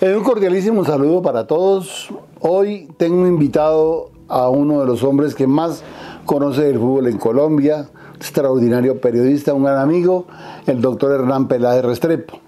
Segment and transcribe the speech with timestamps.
[0.00, 2.08] Eh, un cordialísimo saludo para todos.
[2.38, 5.82] Hoy tengo invitado a uno de los hombres que más
[6.24, 10.26] conoce el fútbol en Colombia, extraordinario periodista, un gran amigo,
[10.68, 12.38] el doctor Hernán Peláez Restrepo.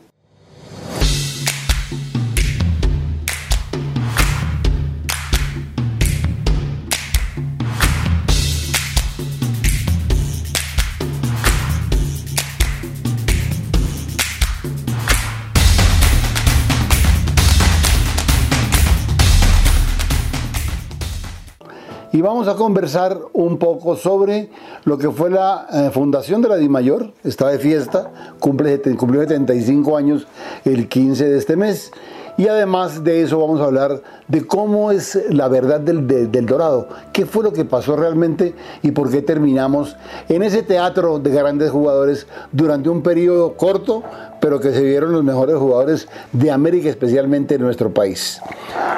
[22.21, 24.51] Y vamos a conversar un poco sobre
[24.85, 29.97] lo que fue la eh, fundación de la DIMAYOR, está de fiesta, cumple, cumplió 75
[29.97, 30.27] años
[30.67, 31.91] el 15 de este mes.
[32.37, 36.89] Y además de eso vamos a hablar de cómo es la verdad del, del, Dorado,
[37.15, 39.97] qué fue lo que pasó realmente y por qué terminamos
[40.29, 44.03] en ese teatro de grandes jugadores durante un periodo corto,
[44.43, 48.43] pero que se vieron los mejores jugadores de América, especialmente en nuestro país.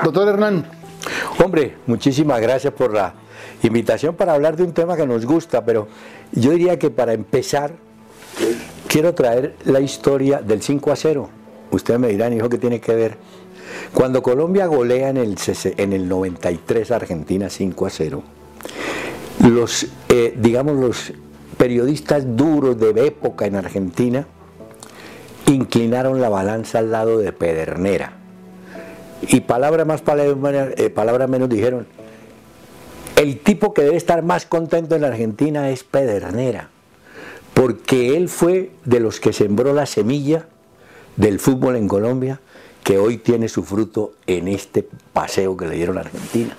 [0.03, 0.82] Doctor Hernán.
[1.43, 3.15] Hombre, muchísimas gracias por la
[3.63, 5.89] invitación para hablar de un tema que nos gusta, pero
[6.33, 7.73] yo diría que para empezar
[8.89, 11.29] quiero traer la historia del 5 a 0.
[11.71, 13.17] Ustedes me dirán, hijo, ¿qué tiene que ver?
[13.95, 18.23] Cuando Colombia golea en el, en el 93 a Argentina 5 a 0,
[19.49, 21.13] los, eh, digamos, los
[21.57, 24.27] periodistas duros de época en Argentina
[25.47, 28.22] inclinaron la balanza al lado de Pedernera
[29.29, 31.87] y palabra más, eh, palabra, menos dijeron,
[33.17, 36.71] el tipo que debe estar más contento en la Argentina es Pedernera,
[37.55, 40.47] porque él fue de los que sembró la semilla
[41.17, 42.41] del fútbol en Colombia,
[42.83, 46.57] que hoy tiene su fruto en este paseo que le dieron a Argentina.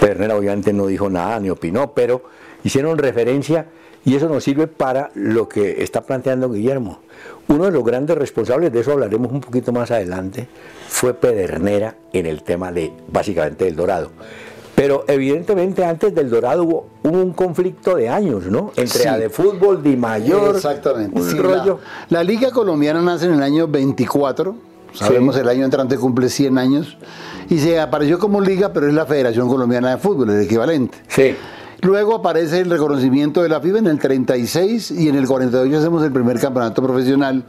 [0.00, 2.22] Pedernera obviamente no dijo nada ni opinó, pero
[2.62, 3.66] hicieron referencia
[4.04, 7.00] y eso nos sirve para lo que está planteando Guillermo.
[7.48, 10.48] Uno de los grandes responsables, de eso hablaremos un poquito más adelante,
[10.88, 14.10] fue Pedernera en el tema de básicamente del Dorado.
[14.74, 18.72] Pero evidentemente antes del Dorado hubo, un conflicto de años, ¿no?
[18.76, 21.20] Entre a de fútbol, Di Mayor, Exactamente.
[21.20, 21.80] Un rollo.
[22.08, 24.54] La, Liga Colombiana nace en el año 24,
[24.94, 26.96] sabemos el año entrante cumple 100 años,
[27.50, 30.96] y se apareció como liga, pero es la Federación Colombiana de Fútbol, el equivalente.
[31.08, 31.34] Sí.
[31.82, 36.04] Luego aparece el reconocimiento de la FIBA en el 36 y en el 48 hacemos
[36.04, 37.42] el primer campeonato profesional,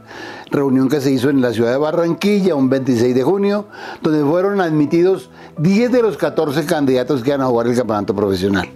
[0.50, 3.66] reunión que se hizo en la ciudad de Barranquilla un 26 de junio,
[4.00, 5.28] donde fueron admitidos
[5.58, 8.66] 10 de los 14 candidatos que iban a jugar el campeonato profesional.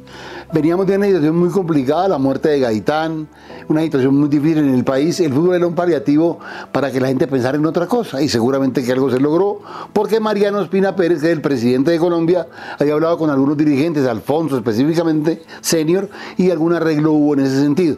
[0.52, 3.26] Veníamos de una situación muy complicada, la muerte de Gaitán,
[3.68, 5.18] una situación muy difícil en el país.
[5.20, 6.38] El fútbol era un paliativo
[6.72, 9.60] para que la gente pensara en otra cosa y seguramente que algo se logró
[9.92, 12.46] porque Mariano Espina Pérez, que es el presidente de Colombia,
[12.78, 17.96] había hablado con algunos dirigentes, Alfonso específicamente, senior, y algún arreglo hubo en ese sentido.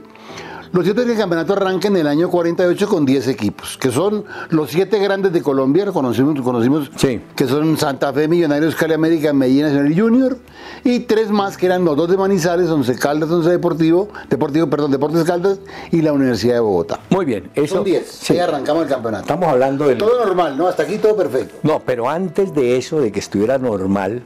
[0.79, 3.91] Lo cierto es que el campeonato arranca en el año 48 con 10 equipos, que
[3.91, 6.89] son los siete grandes de Colombia, conocimos, conocimos
[7.35, 10.39] que son Santa Fe, Millonarios, Cali América, Medellín Nacional y Junior,
[10.85, 14.93] y tres más que eran los dos de Manizales, Once Caldas, Once Deportivo, Deportivo, perdón,
[14.93, 15.59] Deportes Caldas
[15.91, 17.01] y la Universidad de Bogotá.
[17.11, 17.75] Muy bien, eso.
[17.75, 18.39] Son 10, sí.
[18.39, 19.23] arrancamos el campeonato.
[19.23, 19.97] Estamos hablando de...
[19.97, 20.69] Todo normal, ¿no?
[20.69, 21.57] Hasta aquí todo perfecto.
[21.65, 24.23] No, pero antes de eso, de que estuviera normal,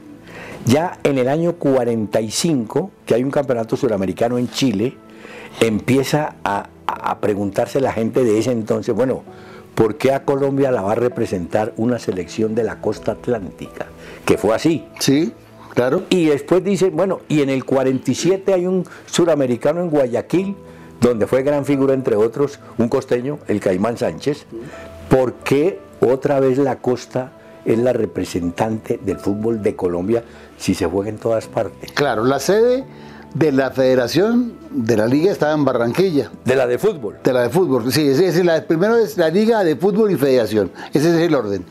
[0.67, 4.97] ya en el año 45, que hay un campeonato suramericano en Chile,
[5.59, 6.69] empieza a,
[7.21, 9.23] preguntarse la gente de ese entonces, bueno,
[9.75, 13.87] ¿por qué a Colombia la va a representar una selección de la costa atlántica?
[14.25, 14.85] Que fue así.
[14.99, 15.31] Sí,
[15.73, 16.03] claro.
[16.09, 20.55] Y después dice, bueno, y en el 47 hay un suramericano en Guayaquil,
[20.99, 24.45] donde fue gran figura, entre otros, un costeño, el Caimán Sánchez.
[25.09, 27.33] ¿Por qué otra vez la costa
[27.65, 30.23] es la representante del fútbol de Colombia
[30.57, 31.91] si se juega en todas partes?
[31.91, 32.85] Claro, la sede
[33.33, 36.31] de la federación de la liga estaba en Barranquilla.
[36.45, 37.17] De la de fútbol.
[37.23, 40.71] De la de fútbol, sí, es, la, primero es la liga de fútbol y federación,
[40.93, 41.65] ese es el orden.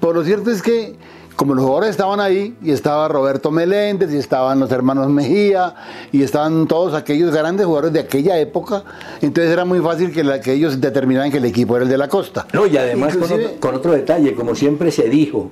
[0.00, 0.96] Pero lo cierto es que
[1.36, 5.74] como los jugadores estaban ahí, y estaba Roberto Meléndez, y estaban los hermanos Mejía,
[6.12, 8.84] y estaban todos aquellos grandes jugadores de aquella época,
[9.20, 12.08] entonces era muy fácil que, que ellos determinaran que el equipo era el de la
[12.08, 12.46] costa.
[12.52, 13.16] No, y además
[13.58, 15.50] con otro detalle, como siempre se dijo,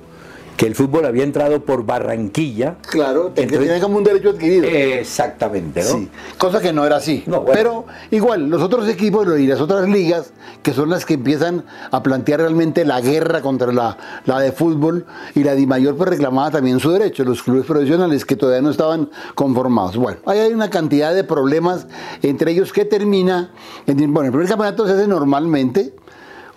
[0.57, 2.77] que el fútbol había entrado por Barranquilla.
[2.89, 4.65] Claro, que tiene como un derecho adquirido.
[4.65, 5.89] Exactamente, ¿no?
[5.89, 7.23] Sí, cosa que no era así.
[7.51, 12.03] Pero igual, los otros equipos y las otras ligas, que son las que empiezan a
[12.03, 15.05] plantear realmente la guerra contra la, la de fútbol,
[15.35, 18.69] y la de mayor pues reclamaba también su derecho, los clubes profesionales que todavía no
[18.69, 19.97] estaban conformados.
[19.97, 21.87] Bueno, ahí hay una cantidad de problemas,
[22.21, 23.51] entre ellos que termina,
[23.87, 25.93] bueno, el primer campeonato se hace normalmente,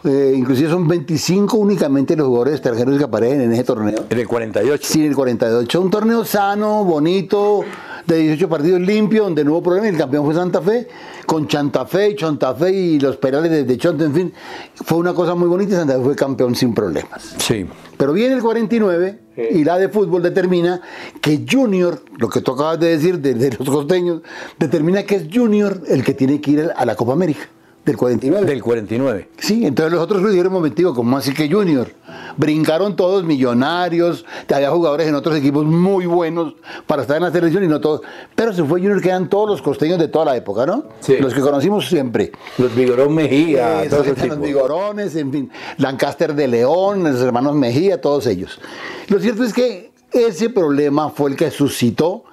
[0.07, 4.07] eh, inclusive son 25 únicamente los jugadores extranjeros que aparecen en ese torneo.
[4.09, 4.83] En el 48.
[4.87, 5.81] Sí, en el 48.
[5.81, 7.65] Un torneo sano, bonito,
[8.07, 10.89] de 18 partidos limpio, donde no hubo problema, y el campeón fue Santa Fe,
[11.27, 14.33] con Chanta Fe, Chanta Fe y los Perales de, de Chonta, en fin,
[14.75, 17.35] fue una cosa muy bonita y Santa Fe fue campeón sin problemas.
[17.39, 17.67] Sí.
[17.97, 19.21] Pero viene el 49
[19.51, 20.81] y la de fútbol determina
[21.21, 24.23] que Junior, lo que tú acabas de decir de, de los costeños,
[24.59, 27.49] determina que es Junior el que tiene que ir a la Copa América
[27.87, 28.47] del 49.
[28.47, 29.29] Del 49.
[29.39, 31.89] Sí, entonces los otros lo dijeron momentico, como así que Junior.
[32.37, 36.55] Brincaron todos millonarios, había jugadores en otros equipos muy buenos
[36.87, 38.03] para estar en la selección y no todos.
[38.35, 40.85] Pero se fue Junior, quedan todos los costeños de toda la época, ¿no?
[41.01, 41.17] Sí.
[41.19, 42.33] Los que conocimos siempre.
[42.59, 44.41] Los Vigorón Mejía, Eh, todos los.
[44.41, 48.61] Vigorones, en fin, Lancaster de León, los hermanos Mejía, todos ellos.
[49.09, 52.25] Lo cierto es que ese problema fue el que suscitó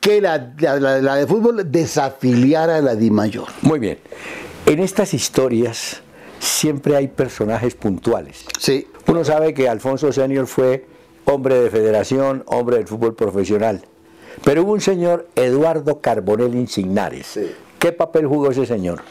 [0.00, 3.46] que la, la- la- la de fútbol desafiliara a la Di Mayor.
[3.62, 3.98] Muy bien.
[4.66, 6.02] En estas historias
[6.40, 8.46] siempre hay personajes puntuales.
[8.58, 8.88] Sí.
[9.06, 10.84] Uno sabe que Alfonso Senior fue
[11.24, 13.82] hombre de federación, hombre del fútbol profesional.
[14.42, 17.26] Pero hubo un señor, Eduardo Carbonell Insignares.
[17.28, 17.52] Sí.
[17.78, 19.02] ¿Qué papel jugó ese señor?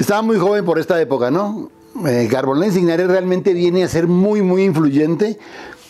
[0.00, 1.70] Estaba muy joven por esta época, ¿no?
[2.04, 5.38] Eh, Carbonell Signares realmente viene a ser muy, muy influyente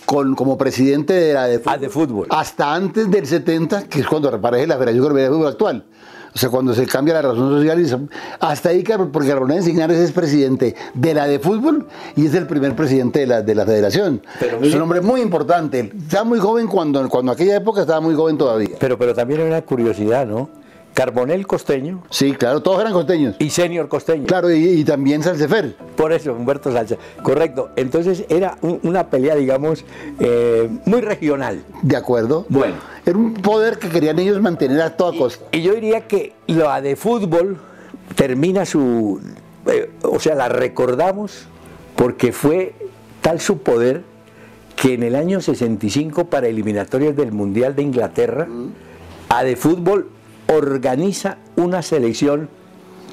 [0.04, 1.74] con, como presidente de la de fútbol.
[1.74, 2.26] Ah, de fútbol.
[2.28, 5.86] Hasta antes del 70, que es cuando reparece la Federación Colombiana de Fútbol actual.
[6.36, 7.80] O sea, cuando se cambia la razón social.
[7.80, 8.08] y
[8.40, 12.76] hasta ahí, porque Carbonell Signares es presidente de la de fútbol y es el primer
[12.76, 14.20] presidente de la, de la federación.
[14.38, 15.90] Pero es un hombre muy importante.
[15.96, 18.76] Estaba muy joven cuando, cuando aquella época estaba muy joven todavía.
[18.78, 20.50] Pero, pero también hay una curiosidad, ¿no?
[20.96, 23.36] Carbonell costeño Sí, claro, todos eran costeños.
[23.38, 24.26] y Senior costeño.
[24.26, 25.76] Claro, y, y también Salcefer.
[25.94, 26.96] Por eso, Humberto Salsa.
[27.22, 27.68] Correcto.
[27.76, 29.84] Entonces era un- una pelea, digamos,
[30.18, 31.62] eh, muy regional.
[31.82, 32.46] ¿De acuerdo?
[32.48, 32.76] Bueno.
[33.04, 35.44] Era un poder que querían ellos mantener a toda costa.
[35.52, 37.58] Y yo diría que la de fútbol
[38.14, 39.20] termina su...
[39.66, 41.46] eh, o sea, la recordamos
[41.94, 42.72] porque fue
[43.20, 44.02] tal su poder
[44.76, 48.48] que en el año 65 para eliminatorias del Mundial de Inglaterra,
[49.28, 50.08] a de fútbol
[50.48, 52.48] organiza una selección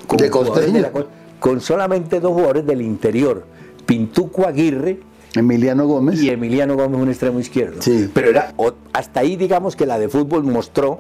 [0.07, 1.07] con De la co-
[1.39, 3.45] con solamente dos jugadores del interior,
[3.85, 4.99] Pintuco Aguirre
[5.35, 6.21] Emiliano Gómez.
[6.21, 7.81] y Emiliano Gómez un extremo izquierdo.
[7.81, 8.09] Sí.
[8.13, 8.53] Pero era
[8.93, 10.99] hasta ahí digamos que la de fútbol mostró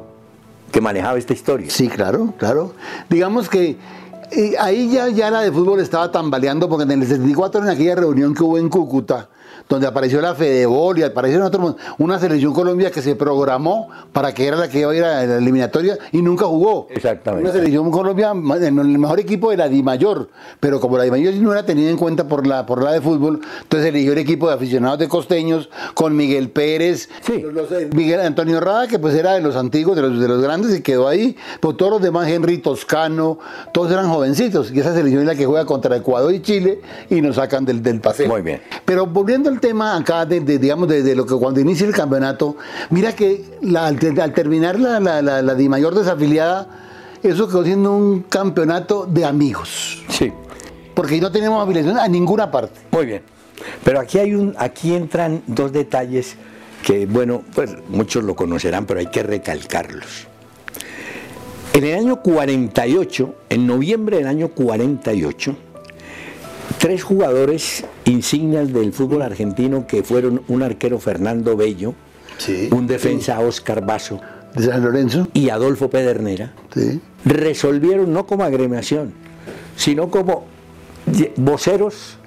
[0.71, 1.67] que manejaba esta historia.
[1.69, 2.73] Sí, claro, claro.
[3.09, 3.77] Digamos que
[4.31, 7.95] eh, ahí ya, ya la de fútbol estaba tambaleando porque en el 64, en aquella
[7.95, 9.29] reunión que hubo en Cúcuta,
[9.69, 14.45] donde apareció la Fedebol y aparecieron otros, una selección Colombia que se programó para que
[14.47, 16.87] era la que iba a ir a la eliminatoria y nunca jugó.
[16.89, 17.43] Exactamente.
[17.49, 20.29] Una selección Colombia, en el mejor equipo de la Di Mayor,
[20.59, 23.01] pero como la Di Mayor no era tenida en cuenta por la, por la de
[23.01, 27.39] fútbol, entonces eligió el equipo de aficionados de costeños con Miguel Pérez, Sí.
[27.41, 30.27] los- los- eh, Miguel Antonio Rada, que pues era de los antiguos, de los, de
[30.27, 33.39] los grandes y quedó ahí, pero todos los demás, Henry Toscano,
[33.71, 37.21] todos eran jovencitos, y esa selección es la que juega contra Ecuador y Chile y
[37.21, 38.27] nos sacan del, del paseo.
[38.27, 38.61] Muy bien.
[38.85, 41.93] Pero volviendo al tema acá, de, de, digamos, de, de lo que cuando inicia el
[41.93, 42.57] campeonato,
[42.89, 46.67] mira que la- al, te- al terminar la, la, la, la Di Mayor desafiliada,
[47.23, 50.31] eso quedó siendo un campeonato de amigos, Sí,
[50.93, 52.81] porque no tenemos afiliación a ninguna parte.
[52.91, 53.21] muy bien.
[53.83, 56.35] Pero aquí hay un, aquí entran dos detalles
[56.85, 60.27] que, bueno, pues muchos lo conocerán, pero hay que recalcarlos.
[61.73, 65.55] En el año 48, en noviembre del año 48,
[66.77, 71.93] tres jugadores insignias del fútbol argentino que fueron un arquero Fernando Bello,
[72.37, 72.69] Sí.
[72.71, 74.19] un defensa Oscar Basso
[74.55, 76.99] De San Lorenzo, y Adolfo Pedernera, sí.
[77.25, 79.13] resolvieron no como agremiación,
[79.75, 80.45] sino como
[81.37, 82.17] voceros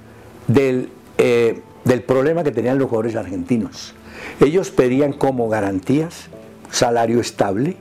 [0.46, 3.94] del, eh, del problema que tenían los jugadores argentinos.
[4.40, 6.28] Ellos pedían como garantías
[6.70, 7.76] salario estable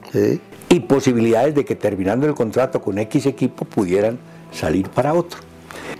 [0.69, 4.17] y posibilidades de que terminando el contrato con X equipo pudieran
[4.51, 5.39] salir para otro.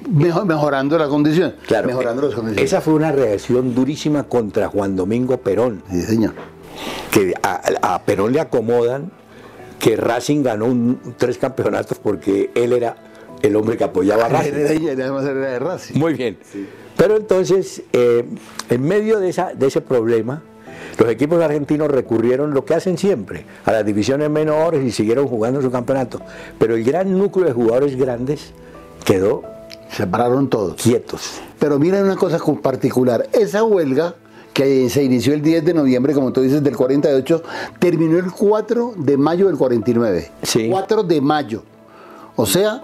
[0.10, 1.56] Mejor- mejorando la condición.
[1.68, 2.72] Claro, mejorando las condiciones.
[2.72, 6.34] esa fue una reacción durísima contra Juan Domingo Perón, Sí, señor.
[7.12, 7.62] que a,
[7.96, 9.12] a Perón le acomodan
[9.80, 12.96] que Racing ganó un- tres campeonatos porque él era
[13.42, 14.54] el hombre que apoyaba a Racing.
[14.54, 16.00] Era ella, además era de Racing.
[16.00, 16.38] Muy bien.
[16.98, 18.25] Pero entonces, eh,
[18.70, 20.42] en medio de, esa, de ese problema,
[20.98, 25.62] los equipos argentinos recurrieron lo que hacen siempre, a las divisiones menores y siguieron jugando
[25.62, 26.22] su campeonato.
[26.58, 28.54] Pero el gran núcleo de jugadores grandes
[29.04, 29.44] quedó
[29.96, 30.82] Se pararon todos.
[30.82, 31.40] quietos.
[31.60, 33.28] Pero mira una cosa particular.
[33.34, 34.16] Esa huelga
[34.54, 37.44] que se inició el 10 de noviembre, como tú dices, del 48,
[37.80, 40.32] terminó el 4 de mayo del 49.
[40.44, 40.68] Sí.
[40.70, 41.64] 4 de mayo.
[42.38, 42.82] O sea,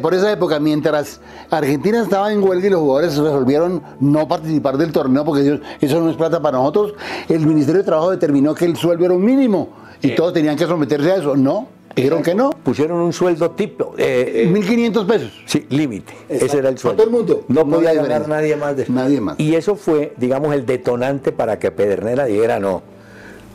[0.00, 1.20] por esa época, mientras
[1.50, 6.10] Argentina estaba en huelga y los jugadores resolvieron no participar del torneo porque eso no
[6.10, 6.94] es plata para nosotros,
[7.28, 9.68] el Ministerio de Trabajo determinó que el sueldo era un mínimo
[10.00, 10.14] y Eh.
[10.16, 11.36] todos tenían que someterse a eso.
[11.36, 12.50] No, dijeron que no.
[12.50, 15.42] Pusieron un sueldo tipo, eh, eh, 1.500 pesos.
[15.46, 16.12] sí, límite.
[16.28, 17.02] Ese era el sueldo.
[17.02, 17.44] todo el mundo.
[17.48, 18.92] No, No podía ganar nadie más de eso.
[18.92, 19.38] Nadie más.
[19.38, 22.82] Y eso fue, digamos, el detonante para que Pedernera dijera no.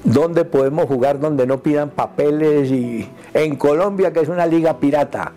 [0.03, 2.71] ¿Dónde podemos jugar donde no pidan papeles?
[2.71, 5.33] Y en Colombia, que es una liga pirata,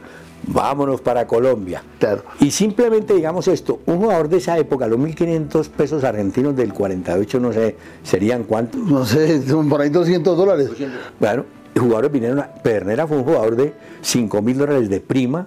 [0.47, 1.83] vámonos para Colombia.
[1.99, 2.23] Claro.
[2.41, 7.41] Y simplemente digamos esto, un jugador de esa época, los 1.500 pesos argentinos del 48,
[7.41, 8.81] no sé, serían cuántos.
[8.81, 10.71] No sé, son por ahí 200 dólares.
[11.19, 11.45] Bueno,
[11.79, 12.49] jugadores vinieron a...
[12.49, 13.73] Pedernera fue un jugador de
[14.03, 15.47] 5.000 dólares de prima.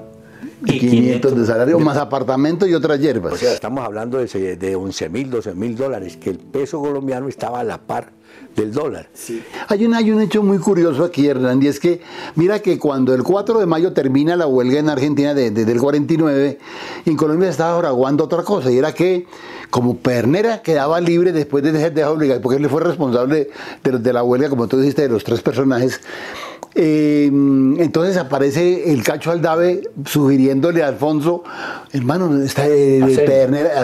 [0.66, 3.34] Y 500 de salario, más apartamento y otras hierbas.
[3.34, 7.28] O sea, estamos hablando de, de 11 mil, 12 mil dólares, que el peso colombiano
[7.28, 8.12] estaba a la par
[8.56, 9.10] del dólar.
[9.68, 12.02] Hay, un, hay un hecho muy curioso aquí, Hernán, y es que
[12.36, 16.60] mira que cuando el 4 de mayo termina la huelga en Argentina desde el 49,
[17.06, 19.26] en Colombia estaba fraguando otra cosa, y era que
[19.72, 23.50] como Pernera quedaba libre después de dejar de obligar, porque él fue responsable
[23.84, 26.00] de, de, la huelga, como tú dijiste, de los tres personajes,
[26.76, 31.44] eh, entonces aparece el Cacho Aldave sugiriéndole a Alfonso,
[31.92, 33.02] hermano, está eh,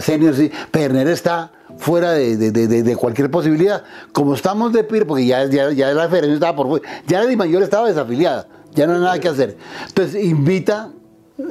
[0.01, 3.83] sí, Pernera está fuera de, cualquier posibilidad.
[4.11, 7.63] Como estamos de PIR, porque ya, ya, ya la diferencia estaba por fuera, ya la
[7.63, 9.55] estaba desafiliada, ya no hay nada que hacer.
[9.87, 10.91] Entonces invita,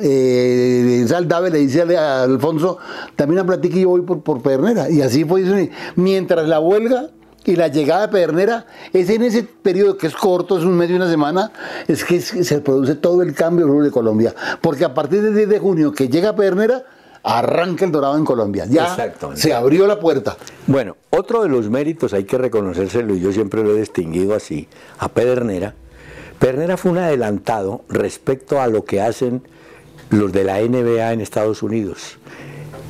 [0.01, 2.79] eh, Saldave le dice a Alfonso,
[3.15, 4.91] también a platica y yo voy por, por Pernera.
[4.91, 7.11] Y así fue, mientras la huelga
[7.45, 10.91] y la llegada de Pernera es en ese periodo que es corto, es un mes
[10.91, 11.51] y una semana,
[11.87, 14.35] es que se produce todo el cambio de Colombia.
[14.61, 16.85] Porque a partir del 10 de junio que llega Pernera,
[17.23, 18.65] arranca el dorado en Colombia.
[18.67, 18.97] Ya
[19.35, 20.37] se abrió la puerta.
[20.67, 24.69] Bueno, otro de los méritos hay que reconocérselo y yo siempre lo he distinguido así,
[24.99, 25.75] a Pedernera.
[26.39, 29.43] Pedernera fue un adelantado respecto a lo que hacen
[30.11, 32.19] los de la NBA en Estados Unidos.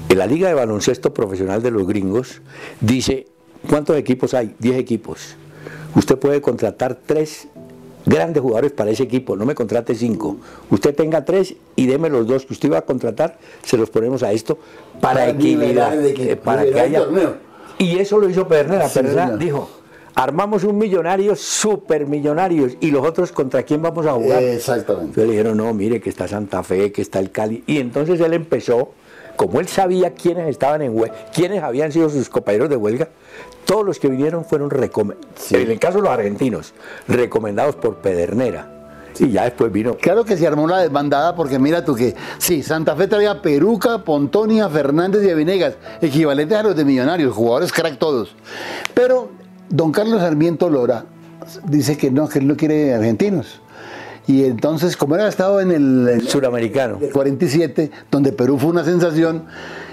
[0.08, 2.40] En la Liga de Baloncesto Profesional de los Gringos
[2.80, 3.26] dice,
[3.68, 4.54] ¿cuántos equipos hay?
[4.58, 5.36] Diez equipos.
[5.94, 7.48] Usted puede contratar tres
[8.04, 10.36] grandes jugadores para ese equipo, no me contrate cinco.
[10.70, 14.22] Usted tenga tres y deme los dos que usted va a contratar, se los ponemos
[14.22, 14.58] a esto
[15.00, 17.02] para, equilibrar, eh, para que haya...
[17.78, 18.88] Y eso lo hizo Pernera.
[18.88, 19.70] Pernera dijo,
[20.14, 24.42] armamos un millonario, super millonarios, y los otros contra quién vamos a jugar.
[24.42, 25.20] Exactamente.
[25.20, 27.62] le dijeron, no, mire que está Santa Fe, que está el Cali.
[27.66, 28.94] Y entonces él empezó,
[29.38, 33.08] como él sabía quiénes estaban en huelga, quiénes habían sido sus compañeros de huelga,
[33.64, 36.74] todos los que vinieron fueron recomendados, en el caso de los argentinos,
[37.06, 38.74] recomendados por Pedernera.
[39.20, 39.96] Y ya después vino.
[39.96, 44.04] Claro que se armó la desbandada porque mira tú que, sí, Santa Fe traía Peruca,
[44.04, 48.34] Pontonia, Fernández y Avinegas, equivalentes a los de Millonarios, jugadores crack todos.
[48.92, 49.28] Pero
[49.68, 51.04] don Carlos Sarmiento Lora
[51.64, 53.60] dice que no, que él no quiere argentinos.
[54.28, 59.46] Y entonces, como era estado en el, el suramericano, 47, donde Perú fue una sensación,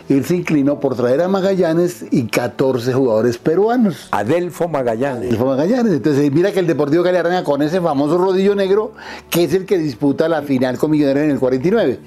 [0.09, 4.09] él se inclinó por traer a Magallanes y 14 jugadores peruanos.
[4.11, 5.29] Adelfo Magallanes.
[5.29, 5.93] Adelfo Magallanes.
[5.93, 8.91] Entonces, mira que el Deportivo Cali arranca con ese famoso rodillo negro,
[9.31, 11.99] que es el que disputa la final con Millonarios en el 49.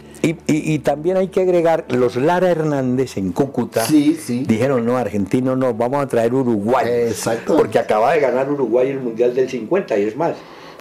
[0.47, 4.45] Y, también hay que agregar, los Lara Hernández en Cúcuta sí, sí.
[4.47, 6.87] dijeron, no, argentino no, vamos a traer Uruguay.
[7.09, 7.57] Exacto.
[7.57, 10.35] Porque acaba de ganar Uruguay el Mundial del 50 y es más.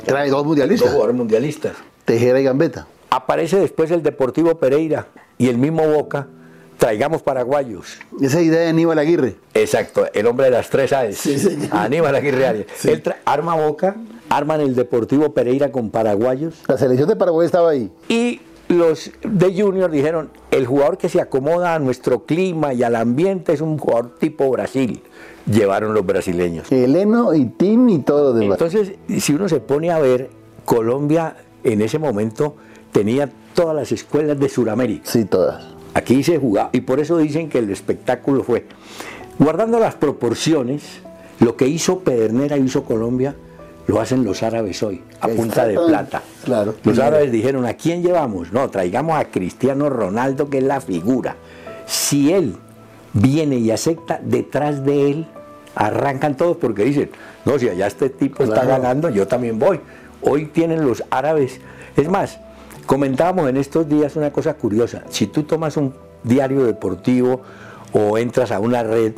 [0.05, 0.87] Trae dos mundialistas.
[0.87, 1.73] Dos jugadores mundialistas.
[2.05, 2.87] Tejera y Gambetta.
[3.09, 6.27] Aparece después el Deportivo Pereira y el mismo Boca
[6.77, 7.97] traigamos paraguayos.
[8.21, 9.35] Esa idea de Aníbal Aguirre.
[9.53, 11.27] Exacto, el hombre de las tres A's.
[11.71, 13.95] Aníbal Aguirre Él arma Boca,
[14.29, 16.55] arman el Deportivo Pereira con paraguayos.
[16.67, 17.91] La selección de Paraguay estaba ahí.
[18.07, 22.95] Y los de Junior dijeron, el jugador que se acomoda a nuestro clima y al
[22.95, 25.01] ambiente es un jugador tipo Brasil.
[25.51, 26.71] Llevaron los brasileños.
[26.71, 28.59] Heleno y Tim y todo demás.
[28.61, 30.29] Entonces, si uno se pone a ver,
[30.65, 32.55] Colombia en ese momento
[32.91, 35.09] tenía todas las escuelas de Sudamérica.
[35.09, 36.69] Sí, todas Aquí se jugaba.
[36.73, 38.65] Y por eso dicen que el espectáculo fue,
[39.39, 40.83] guardando las proporciones,
[41.39, 43.35] lo que hizo Pedernera y hizo Colombia,
[43.87, 46.21] lo hacen los árabes hoy, a punta de plata.
[46.43, 46.75] Claro.
[46.83, 48.51] Los árabes dijeron, ¿a quién llevamos?
[48.51, 51.37] No, traigamos a Cristiano Ronaldo, que es la figura.
[51.87, 52.57] Si él
[53.13, 55.27] viene y acepta, detrás de él
[55.77, 57.10] arrancan todos porque dicen,
[57.46, 59.79] no, si allá este tipo está ganando, yo también voy.
[60.22, 61.62] Hoy tienen los árabes.
[61.96, 62.39] Es más,
[62.88, 65.03] Comentábamos en estos días una cosa curiosa.
[65.10, 65.93] Si tú tomas un
[66.24, 67.41] diario deportivo
[67.91, 69.12] o entras a una red,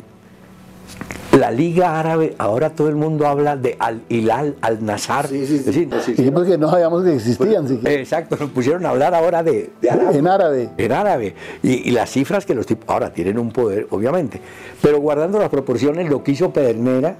[1.40, 5.26] la Liga Árabe, ahora todo el mundo habla de Al Hilal, Al Nazar.
[5.26, 5.88] Sí, sí, sí.
[6.14, 7.66] sí, porque no sabíamos que existían.
[7.86, 10.70] exacto, nos pusieron a hablar ahora de, En árabe.
[10.76, 11.34] En árabe.
[11.62, 14.40] Y, las cifras que los tipos ahora tienen un poder, obviamente.
[14.82, 17.16] Pero guardando las proporciones, lo que hizo Pedernera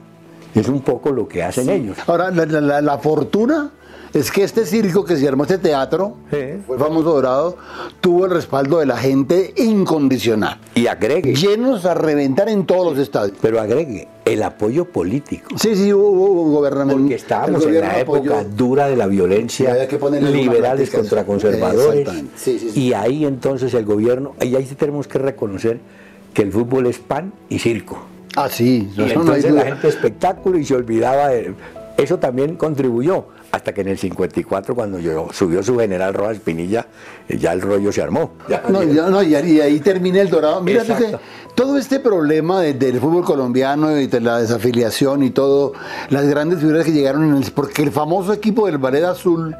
[0.55, 1.97] es un poco lo que hacen ellos.
[2.07, 3.71] Ahora, la, la fortuna
[4.13, 7.57] es que este circo que se armó este teatro, fue famoso dorado,
[8.01, 10.59] tuvo el respaldo de la gente incondicional.
[10.75, 11.35] Y agregue.
[11.35, 13.37] Llenos a reventar en todos los estadios.
[13.41, 15.57] Pero agregue, el apoyo político.
[15.57, 17.03] Sí, sí, hubo, gobernamiento.
[17.03, 19.77] Porque estábamos en la época dura de la violencia,
[20.11, 22.09] liberales contra conservadores.
[22.75, 25.81] Y ahí entonces el gobierno, y ahí tenemos que reconocer
[26.35, 28.03] que el fútbol es pan y circo.
[28.37, 28.89] Ah, sí.
[28.97, 31.55] Y entonces la gente espectáculo y se olvidaba de...
[31.97, 36.87] Eso también contribuyó hasta que en el 54, cuando yo, subió su general Rojas Pinilla,
[37.29, 38.33] eh, ya el rollo se armó.
[38.69, 40.61] no, no, y ahí termina el dorado.
[40.63, 40.85] Mira,
[41.55, 45.73] todo este problema del fútbol colombiano y de la desafiliación y todo,
[46.11, 47.51] las grandes figuras que llegaron en el.
[47.51, 49.57] Porque el famoso equipo del Ballet Azul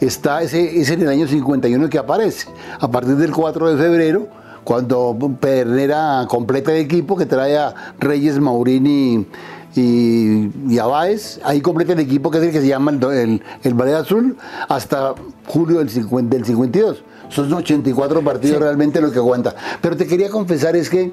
[0.00, 2.48] está, ese, es en el año 51 que aparece,
[2.80, 4.28] a partir del 4 de febrero
[4.64, 9.26] cuando Pedernera completa el equipo que trae a Reyes Maurini
[9.76, 10.84] y, y a
[11.42, 14.36] ahí completa el equipo que es el que se llama el, el, Ballet Azul,
[14.68, 15.14] hasta
[15.46, 17.02] julio del, 50, del 52.
[17.28, 19.54] Son 84 partidos realmente lo que aguanta.
[19.80, 21.12] Pero te quería confesar es que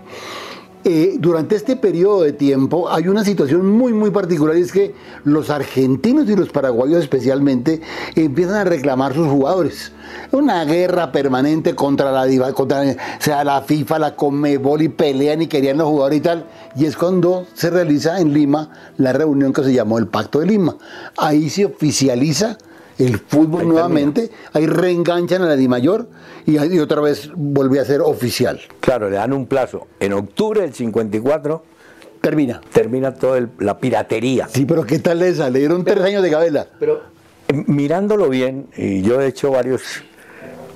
[0.83, 4.95] eh, durante este periodo de tiempo hay una situación muy, muy particular y es que
[5.23, 7.81] los argentinos y los paraguayos especialmente
[8.15, 9.91] empiezan a reclamar sus jugadores.
[10.31, 12.83] Una guerra permanente contra la, contra,
[13.19, 16.45] sea, la FIFA, la Comebol y pelean y querían los jugadores y tal.
[16.75, 20.47] Y es cuando se realiza en Lima la reunión que se llamó el Pacto de
[20.47, 20.77] Lima.
[21.17, 22.57] Ahí se oficializa
[23.05, 26.07] el fútbol nuevamente, ahí reenganchan a la Di Mayor
[26.45, 28.59] y, otra vez volvió a ser oficial.
[28.79, 29.87] Claro, le dan un plazo.
[29.99, 31.63] En octubre del 54
[32.19, 32.61] termina.
[32.71, 34.47] Termina toda la piratería.
[34.47, 35.49] Sí, pero ¿qué tal esa?
[35.49, 36.67] Le dieron tres años de gabela.
[36.79, 37.01] Pero
[37.47, 39.81] eh, mirándolo bien, y yo he hecho varios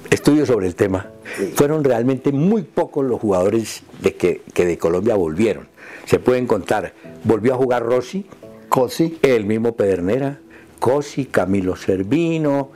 [0.10, 1.10] estudios sobre el tema,
[1.56, 5.68] fueron realmente muy pocos los jugadores de que, que de Colombia volvieron.
[6.06, 8.26] Se pueden contar, volvió a jugar Rossi,
[8.70, 10.40] Cosi, el mismo Pedernera,
[10.86, 12.70] Cosi, Camilo Servino.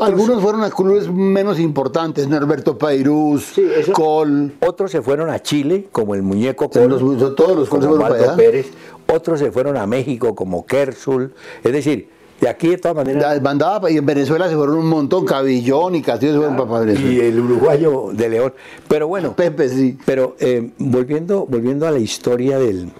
[0.00, 3.54] Algunos fueron a clubes menos importantes, Norberto Pairuz,
[3.92, 4.52] Col.
[4.60, 7.98] Otros se fueron a Chile, como el muñeco Col, todos los como
[8.36, 8.70] Pérez.
[9.12, 11.34] Otros se fueron a México, como Kersul.
[11.64, 12.08] Es decir,
[12.40, 13.42] de aquí de todas maneras.
[13.42, 16.48] Mandaba, y en Venezuela se fueron un montón, Cabillón y Castillo
[16.86, 18.54] Y el uruguayo de León.
[18.86, 19.34] Pero bueno.
[19.34, 19.98] Pepe, sí.
[20.06, 22.90] Pero eh, volviendo, volviendo a la historia del,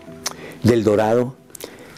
[0.64, 1.34] del Dorado,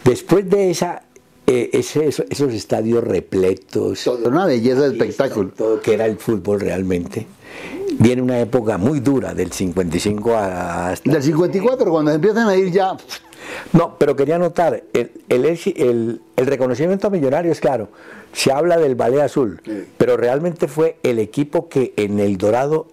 [0.03, 1.01] después de esa
[1.47, 4.03] eh, esos estadios repletos.
[4.03, 5.51] Todo, una belleza de espectáculo.
[5.55, 7.25] Todo que era el fútbol realmente.
[7.99, 11.09] Viene una época muy dura, del 55 hasta...
[11.09, 12.97] Del 54, cuando empiezan a ir ya...
[13.71, 17.87] No, pero quería notar, el, el, el, reconocimiento a Millonarios, claro,
[18.33, 19.61] se habla del Ballet Azul,
[19.97, 22.87] pero realmente fue el equipo que en el Dorado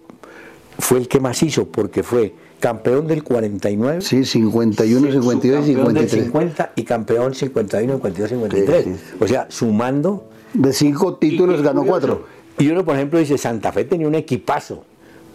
[0.79, 4.01] fue el que más hizo, porque fue campeón del 49.
[4.01, 6.11] Sí, 51, 52 y 53.
[6.11, 8.87] Del 50 y campeón 51, 52, 53.
[9.19, 10.29] O sea, sumando.
[10.53, 12.25] De cinco títulos ganó cuatro.
[12.57, 14.85] Y uno, por ejemplo, dice, Santa Fe tenía un equipazo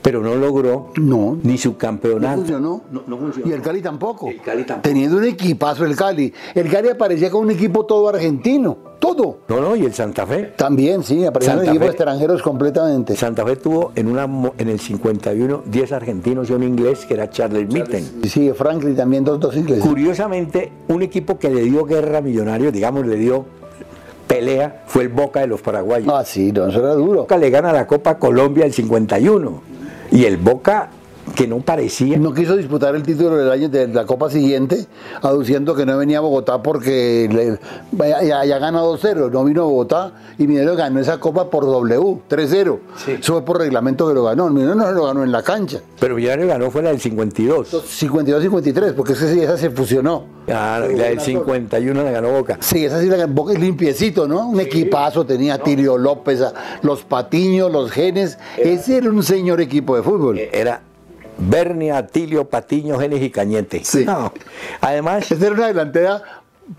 [0.02, 2.30] pero no logró no, ni su campeonato.
[2.30, 2.82] No funcionó.
[2.90, 3.48] No, funcionó.
[3.48, 4.28] Y el Cali tampoco.
[4.28, 4.88] El Cali tampoco.
[4.88, 6.32] Teniendo un equipazo el Cali.
[6.54, 8.90] El Cali aparecía con un equipo todo argentino.
[8.98, 9.38] Todo.
[9.48, 10.52] No, no, y el Santa Fe.
[10.56, 13.16] También, sí, aparecían equipos extranjeros completamente.
[13.16, 17.30] Santa Fe tuvo en una en el 51 10 argentinos y un inglés que era
[17.30, 18.22] Charles Mitten.
[18.24, 19.84] Sí, Franklin también, dos, dos ingleses.
[19.84, 23.46] Curiosamente, un equipo que le dio guerra a Millonarios, digamos, le dio
[24.26, 26.12] pelea, fue el Boca de los paraguayos.
[26.14, 27.20] Ah, sí, no, eso era duro.
[27.20, 29.69] Boca le gana la Copa Colombia el 51.
[30.10, 30.90] Y el Boca
[31.34, 32.18] que no parecía.
[32.18, 34.86] No quiso disputar el título del año de la Copa siguiente,
[35.22, 37.58] aduciendo que no venía a Bogotá porque le,
[38.18, 42.78] ya, ganado 2-0, no vino a Bogotá y Minero ganó esa Copa por W, 3-0.
[43.18, 45.80] Eso fue por reglamento que lo ganó, Minero no lo ganó en la cancha.
[45.98, 47.72] Pero Minero ganó fue la del 52.
[47.72, 50.24] 52-53, porque esa, se fusionó.
[50.48, 52.58] Ah, la del 51 la ganó Boca.
[52.60, 54.48] Sí, esa sí la ganó Boca, limpiecito, ¿no?
[54.48, 56.42] Un equipazo tenía Tirio López,
[56.82, 58.38] los Patiños, los Genes.
[58.56, 60.38] Ese era un señor equipo de fútbol.
[60.38, 60.82] Era
[61.40, 63.82] Bernia, Atilio, Patiño, Genes y Cañete.
[63.84, 64.06] Sí.
[64.80, 65.30] Además.
[65.30, 66.22] Esa era una delantera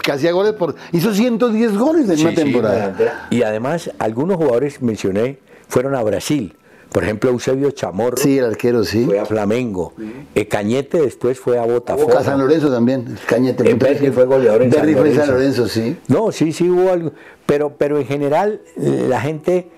[0.01, 0.75] que hacía goles por.
[0.91, 3.27] Hizo 110 goles en una temporada.
[3.29, 6.55] y además, algunos jugadores mencioné fueron a Brasil.
[6.91, 8.17] Por ejemplo, Eusebio Chamorro.
[8.17, 9.05] Sí, el arquero, sí.
[9.05, 9.93] Fue a Flamengo.
[10.35, 12.17] Eh, Cañete después fue a Botafogo.
[12.17, 13.17] A San Lorenzo también.
[13.27, 13.69] Cañete.
[13.71, 15.21] Eh, fue goleador en San Lorenzo.
[15.21, 15.97] San Lorenzo, sí.
[16.09, 17.13] No, sí, sí hubo algo.
[17.45, 19.69] Pero, pero en general, la gente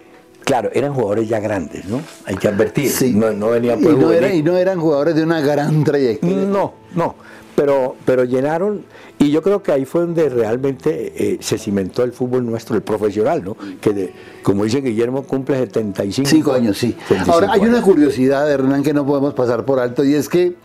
[0.44, 2.02] Claro, eran jugadores ya grandes, ¿no?
[2.26, 2.90] Hay que advertir.
[2.90, 3.14] Sí.
[3.14, 6.36] No, venían y, no y no eran jugadores de una gran trayectoria.
[6.36, 7.16] No, no.
[7.56, 8.84] Pero, pero llenaron,
[9.20, 12.82] y yo creo que ahí fue donde realmente eh, se cimentó el fútbol nuestro, el
[12.82, 13.56] profesional, ¿no?
[13.80, 16.78] Que, como dice Guillermo, cumple 75 Cinco años.
[16.78, 16.98] sí.
[17.28, 20.56] Ahora, hay una curiosidad, Hernán, que no podemos pasar por alto, y es que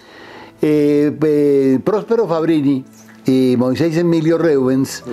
[0.62, 2.84] eh, eh, Próspero Fabrini
[3.26, 5.04] y Moisés Emilio Reubens.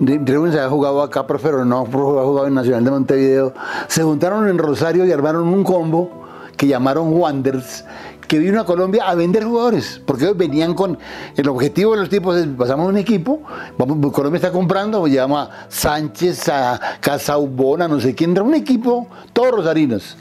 [0.00, 3.54] Rubens había jugado acá, pero no había jugado en Nacional de Montevideo.
[3.88, 6.24] Se juntaron en Rosario y armaron un combo
[6.56, 7.84] que llamaron Wonders,
[8.26, 10.98] que vino a Colombia a vender jugadores, porque ellos venían con
[11.36, 13.40] el objetivo de los tipos es pasamos un equipo,
[14.12, 20.16] Colombia está comprando, pues llama Sánchez, a Casaubona, no sé quién, un equipo, todos rosarinos.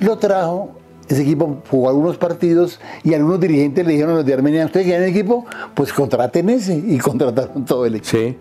[0.00, 4.32] Lo trajo ese equipo jugó algunos partidos y algunos dirigentes le dijeron a los de
[4.32, 5.44] Armenia, ¿ustedes quieren el equipo?
[5.74, 8.16] Pues contraten ese y contrataron todo el equipo.
[8.16, 8.36] Sí.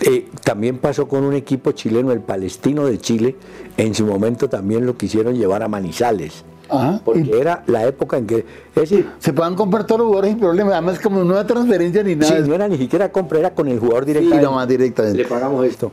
[0.00, 3.36] Eh, también pasó con un equipo chileno, el Palestino de Chile,
[3.76, 6.44] en su momento también lo quisieron llevar a Manizales.
[6.68, 7.00] Ajá.
[7.04, 8.38] Porque Y era la época en que,
[8.74, 12.02] es decir, se puedan comprar todos los jugadores sin problema, además como no da transferencia
[12.02, 12.42] ni nada.
[12.42, 14.44] sí, no era ni siquiera compra, era con el jugador Sí, directamente.
[14.44, 15.18] nomás directamente.
[15.18, 15.92] Le pagamos esto.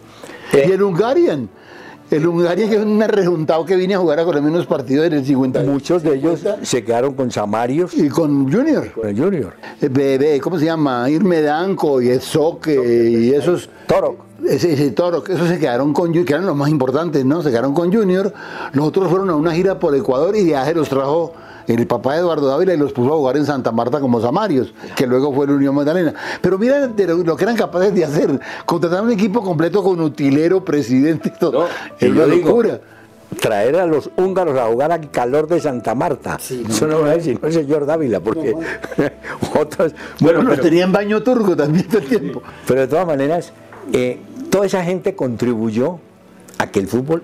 [0.52, 1.48] Y el Hungarian.
[2.12, 5.14] El Hungarian que es un rejuntado que viene a jugar a con unos partidos en
[5.14, 5.64] el 50.
[5.64, 8.92] Muchos de ellos se quedaron con Samarios, Y con Junior.
[8.92, 9.54] con el Junior.
[9.82, 11.10] Eh, Bebé, ¿cómo se llama?
[11.10, 13.70] Irme Danco y Ezoque y esos.
[13.88, 14.18] Toro.
[14.48, 17.42] Ese, ese toro, esos se quedaron con Junior, que eran los más importantes, ¿no?
[17.42, 18.34] Se quedaron con Junior.
[18.74, 21.34] Los otros fueron a una gira por Ecuador y de los trajo
[21.68, 24.74] el papá de Eduardo Dávila y los puso a jugar en Santa Marta como Samarios,
[24.96, 26.14] que luego fue la Unión Magdalena.
[26.42, 28.40] Pero mira de lo, lo que eran capaces de hacer.
[28.66, 31.52] Contratar un equipo completo con utilero, presidente y todo.
[31.52, 32.80] No, es y una yo digo, locura.
[33.40, 36.38] Traer a los húngaros a jugar al calor de Santa Marta.
[36.40, 38.54] Eso no es sino el señor Dávila, porque
[39.60, 39.94] otros.
[40.20, 42.44] Bueno, Bueno, los pero, tenía en baño turco también todo el tiempo.
[42.68, 43.52] pero de todas maneras,
[43.92, 44.20] eh,
[44.52, 45.98] toda esa gente contribuyó
[46.60, 47.24] a que el fútbol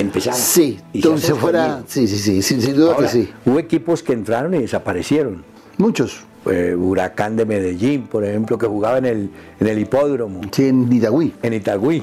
[0.00, 0.36] empezara.
[0.36, 1.82] Sí, entonces fuera.
[1.86, 3.28] Sí, sí, sí, sin, sin duda Ahora, que sí.
[3.46, 5.44] Hubo equipos que entraron y desaparecieron.
[5.78, 6.24] Muchos.
[6.50, 10.90] Eh, Huracán de Medellín, por ejemplo, que jugaba en el, en el hipódromo, Sí, en
[10.90, 11.34] Itagüí.
[11.42, 12.02] en Itagüí.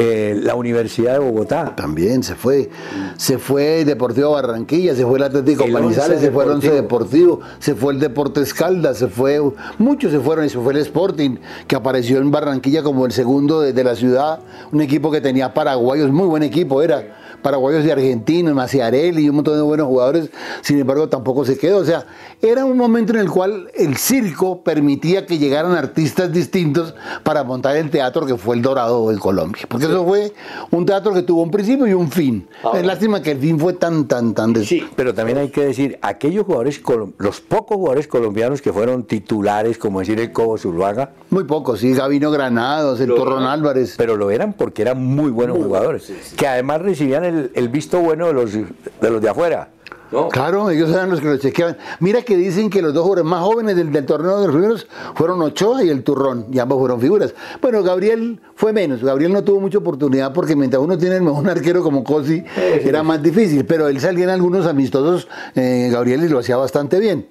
[0.00, 1.74] Eh, la Universidad de Bogotá.
[1.74, 2.70] También se fue.
[3.16, 7.40] Se fue Deportivo Barranquilla, se fue el Atlético El Manizales, se fue el Once Deportivo,
[7.58, 9.40] se fue el Deportes Caldas, se fue.
[9.78, 13.60] Muchos se fueron y se fue el Sporting, que apareció en Barranquilla como el segundo
[13.60, 14.38] de, de la ciudad.
[14.70, 17.16] Un equipo que tenía paraguayos, muy buen equipo era.
[17.42, 20.30] Paraguayos y argentinos, Maciarelli y un montón de buenos jugadores,
[20.62, 21.78] sin embargo tampoco se quedó.
[21.78, 22.06] O sea,
[22.40, 27.76] era un momento en el cual el circo permitía que llegaran artistas distintos para montar
[27.76, 29.62] el teatro que fue el Dorado en Colombia.
[29.68, 30.32] Porque eso fue
[30.70, 32.46] un teatro que tuvo un principio y un fin.
[32.62, 34.52] Ahora- es lástima que el fin fue tan, tan, tan...
[34.52, 36.80] des- Sí, pero también hay que decir, aquellos jugadores,
[37.18, 41.92] los pocos jugadores colombianos que fueron titulares, como decir el Cobo Zuluaga, Muy pocos, sí,
[41.92, 43.94] Gabino Granados, el Torrón Álvarez.
[43.96, 48.26] pero lo eran porque eran muy buenos jugadores, que además recibían el, el visto bueno
[48.28, 48.66] de los de,
[49.10, 49.70] los de afuera.
[50.10, 50.28] ¿No?
[50.28, 51.76] Claro, ellos eran los que lo chequeaban.
[52.00, 54.86] Mira que dicen que los dos jugadores más jóvenes del, del torneo de los primeros
[55.14, 57.34] fueron Ochoa y el Turrón, y ambos fueron figuras.
[57.60, 61.48] Bueno, Gabriel fue menos, Gabriel no tuvo mucha oportunidad porque mientras uno tiene el mejor
[61.50, 66.28] arquero como Cosi, era más difícil, pero él salía en algunos amistosos, eh, Gabriel y
[66.28, 67.26] lo hacía bastante bien.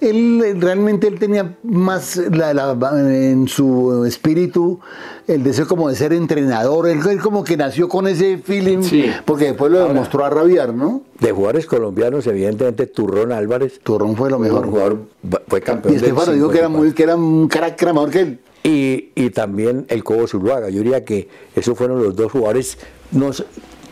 [0.00, 4.80] Él eh, realmente él tenía más la- la- en su espíritu
[5.26, 9.04] el deseo como de ser entrenador, él, él como que nació con ese feeling, Sí.
[9.24, 11.02] porque después lo demostró a rabiar, ¿no?
[11.20, 14.66] De jugadores colombianos, evidentemente Turrón Álvarez, Turrón fue lo mejor.
[14.66, 14.98] jugador,
[15.46, 16.70] fue campeón Y Estefano dijo que era 54.
[16.70, 18.40] muy, que era un carácter mejor que él.
[18.64, 20.68] Y, y también el Cobo Zuluaga.
[20.68, 22.76] Yo diría que esos fueron los dos jugadores,
[23.12, 23.44] no sé,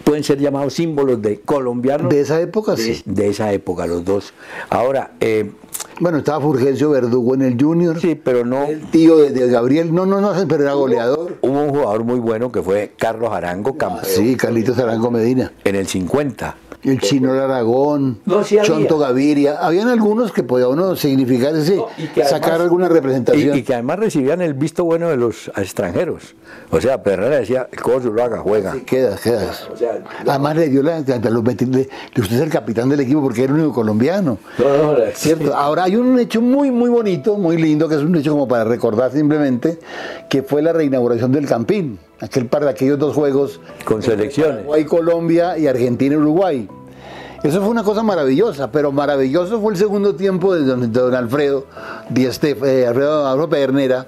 [0.04, 3.02] pueden ser llamados símbolos de colombianos De esa época, de, sí.
[3.04, 4.32] de esa época, los dos.
[4.70, 5.52] Ahora, eh,
[6.00, 8.00] Bueno, estaba Fulgencio Verdugo en el Junior.
[8.00, 8.64] sí, pero no.
[8.64, 11.36] El tío de, de Gabriel, no, no, no, pero era goleador.
[11.40, 15.52] Hubo un jugador muy bueno que fue Carlos Arango, campeón Sí, Carlitos Arango Medina.
[15.64, 16.56] en el 50.
[16.84, 18.56] El Chino Aragón, No, sí.
[18.62, 19.58] Chonto Gaviria.
[19.60, 23.56] Habían algunos que podía uno significar ese, No, y que sacar además- alguna representación.
[23.56, 26.36] Y, y que además recibían el visto bueno de los extranjeros.
[26.70, 28.74] O sea, Perrera decía, el Cobo Zuluaga juega.
[28.86, 29.50] Queda, queda.
[29.72, 33.22] O sea, Además le dio la, a los le- usted es el capitán del equipo
[33.22, 34.38] porque era el único colombiano.
[34.58, 35.54] no, no, ¿Cierto?
[35.56, 38.62] Ahora hay un hecho muy, muy bonito, muy lindo, que es un hecho como para
[38.64, 39.78] recordar simplemente,
[40.30, 44.60] que fue la reinauguración del Campín, aquel par de aquellos dos juegos, con selecciones.
[44.60, 46.68] Uruguay, Colombia y Argentina, Uruguay.
[47.42, 51.14] Eso fue una cosa maravillosa, pero maravilloso fue el segundo tiempo de don, de don
[51.14, 51.66] Alfredo,
[52.10, 54.06] Di eh, Alfredo, Alfredo Pedernera.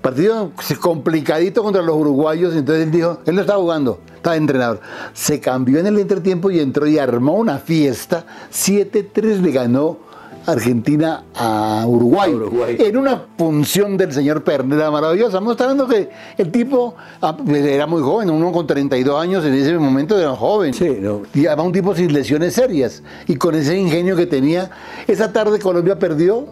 [0.00, 4.80] Partido complicadito contra los uruguayos, entonces él dijo, él no estaba jugando, estaba de entrenador.
[5.14, 8.26] Se cambió en el entretiempo y entró y armó una fiesta.
[8.52, 9.98] 7-3 le ganó
[10.46, 12.76] Argentina a Uruguay, A Uruguay.
[12.78, 18.30] En una función del señor Pernera maravillosa, mostrando que el tipo ah, era muy joven,
[18.30, 20.74] uno con 32 años en ese momento era joven.
[20.74, 21.22] Sí, no.
[21.34, 23.02] Y además un tipo sin lesiones serias.
[23.26, 24.70] Y con ese ingenio que tenía.
[25.06, 26.46] Esa tarde Colombia perdió.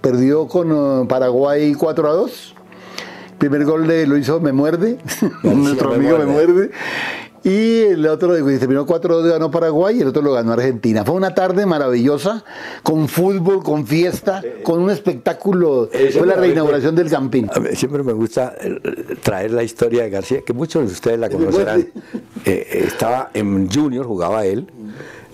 [0.00, 2.54] Perdió con eh, Paraguay 4 a 2.
[3.38, 4.98] Primer gol de, lo hizo Me Muerde.
[5.42, 6.52] Nuestro amigo Me Muerde.
[6.52, 6.70] Muerde.
[7.44, 11.04] Y el otro eh, terminó 4 ganó Paraguay y el otro lo ganó Argentina.
[11.04, 12.44] Fue una tarde maravillosa,
[12.82, 15.88] con fútbol, con fiesta, con un espectáculo.
[15.92, 17.50] Eso Fue la me reinauguración del Campín.
[17.54, 18.78] A mí siempre me gusta eh,
[19.22, 21.86] traer la historia de García, que muchos de ustedes la conocerán.
[22.44, 24.66] Eh, eh, estaba en Junior, jugaba él.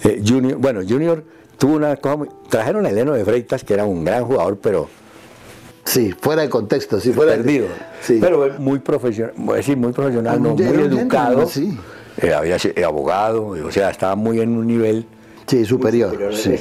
[0.04, 1.24] Eh, Junior, bueno, Junior
[1.56, 4.88] tuvo una cosa muy- Trajeron a Eleno de Freitas, que era un gran jugador, pero
[5.84, 7.66] Sí, fuera de contexto, sí, fuera de- perdido.
[8.02, 8.18] Sí.
[8.20, 11.46] Pero eh, muy profesional, decir, muy profesional, no, muy educado.
[11.46, 11.78] sí.
[12.20, 15.06] Eh, había sido abogado, o sea, estaba muy en un nivel
[15.46, 16.34] Sí, superior.
[16.34, 16.56] sí.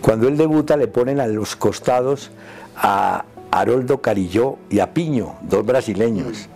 [0.00, 2.30] Cuando él debuta le ponen a los costados
[2.76, 6.48] a Haroldo Carilló y a Piño, dos brasileños.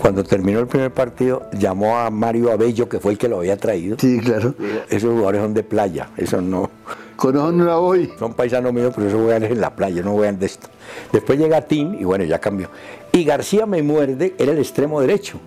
[0.00, 3.56] Cuando terminó el primer partido, llamó a Mario Abello, que fue el que lo había
[3.56, 3.96] traído.
[3.98, 4.54] Sí, claro.
[4.88, 6.70] Esos jugadores son de playa, esos no.
[7.16, 8.12] Con ojo no la voy.
[8.18, 10.68] Son paisanos míos, pero esos juegan en la playa, no juegan de esto.
[11.12, 12.68] Después llega Tim y bueno, ya cambió.
[13.12, 15.38] Y García me muerde, era el extremo derecho.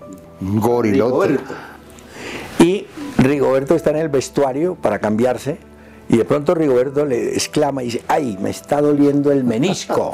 [0.41, 1.37] Gorilote.
[2.61, 2.85] Y
[3.17, 5.57] Rigoberto está en el vestuario para cambiarse
[6.09, 10.13] y de pronto Rigoberto le exclama y dice, ay, me está doliendo el menisco.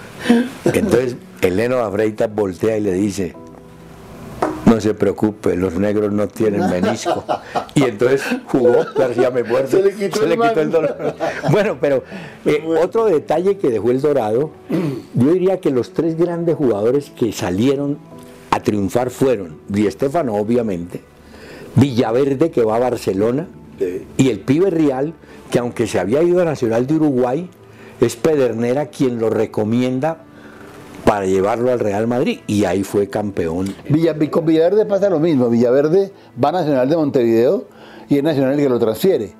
[0.64, 3.34] Entonces Eleno Afreitas voltea y le dice,
[4.64, 7.24] no se preocupe, los negros no tienen menisco.
[7.74, 11.14] Y entonces jugó, García me muerde, Se le quitó el el dolor.
[11.50, 12.02] Bueno, pero
[12.44, 14.50] eh, otro detalle que dejó el Dorado,
[15.14, 17.98] yo diría que los tres grandes jugadores que salieron
[18.50, 21.00] a triunfar fueron Di Stéfano, obviamente,
[21.76, 23.46] Villaverde, que va a Barcelona,
[24.16, 25.12] y el pibe Real,
[25.50, 27.48] que aunque se había ido a Nacional de Uruguay,
[28.00, 30.18] es Pedernera quien lo recomienda
[31.04, 33.74] para llevarlo al Real Madrid, y ahí fue campeón.
[33.88, 35.48] Villa- con Villaverde pasa lo mismo.
[35.48, 36.12] Villaverde
[36.42, 37.64] va a Nacional de Montevideo
[38.08, 39.34] y es Nacional el que lo transfiere.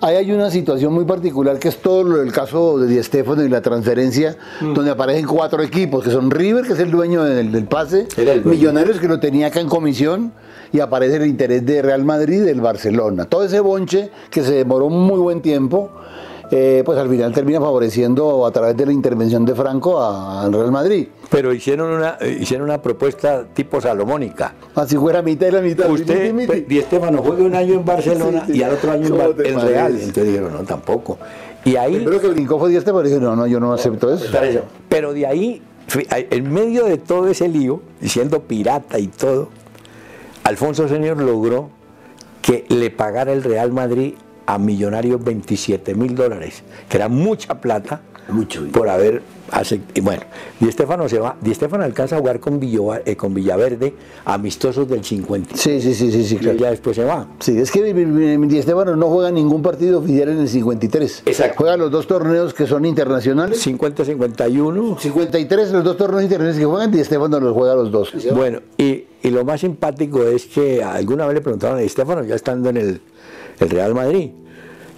[0.00, 3.42] Ahí hay una situación muy particular que es todo lo del caso de Di Stéfano
[3.42, 7.50] y la transferencia, donde aparecen cuatro equipos, que son River, que es el dueño del,
[7.50, 8.58] del pase, Era el dueño.
[8.58, 10.32] Millonarios, que lo tenía acá en comisión,
[10.72, 13.24] y aparece el interés de Real Madrid y del Barcelona.
[13.24, 15.90] Todo ese bonche que se demoró un muy buen tiempo,
[16.50, 20.72] eh, pues al final termina favoreciendo a través de la intervención de Franco al Real
[20.72, 21.08] Madrid.
[21.30, 24.54] Pero hicieron una, eh, hicieron una propuesta tipo salomónica.
[24.74, 25.90] Así fuera mitad y la mitad.
[25.90, 26.60] Usted, miti, miti.
[26.74, 28.58] Di Stéfano, juega un año en Barcelona Sí, sí.
[28.58, 29.60] y al otro año en, ¿Cómo Bar- te en?
[29.60, 29.92] Real.
[29.92, 31.18] Entonces dijeron, no, tampoco.
[31.66, 34.12] Y ahí, Primero que brincó fue Di Stéfano y dije, no, no, yo no acepto
[34.14, 34.24] eso.
[34.88, 35.62] pero de ahí,
[36.10, 39.48] en medio de todo ese lío, siendo pirata y todo,
[40.48, 41.68] Alfonso Señor logró
[42.40, 44.14] que le pagara el Real Madrid
[44.46, 48.66] a Millonarios 27 mil dólares, que era mucha plata Mucho.
[48.72, 49.20] por haber
[49.94, 50.22] y bueno,
[50.60, 55.56] Di se va, Di alcanza a jugar con, eh, con Villaverde, amistosos del 50.
[55.56, 56.58] Sí, sí, sí, sí, sí, Y claro.
[56.58, 57.26] ya después se va.
[57.40, 61.22] Sí, es que Di Stéfano no juega ningún partido oficial en el 53.
[61.26, 61.54] Exacto.
[61.58, 63.66] Juega los dos torneos que son internacionales.
[63.66, 64.98] 50-51.
[64.98, 68.12] 53, los dos torneos internacionales que juegan, Di Stéfano los juega los dos.
[68.34, 72.24] Bueno, y, y lo más simpático es que alguna vez le preguntaron a Di Stéfano,
[72.24, 73.00] ya estando en el,
[73.60, 74.30] el Real Madrid,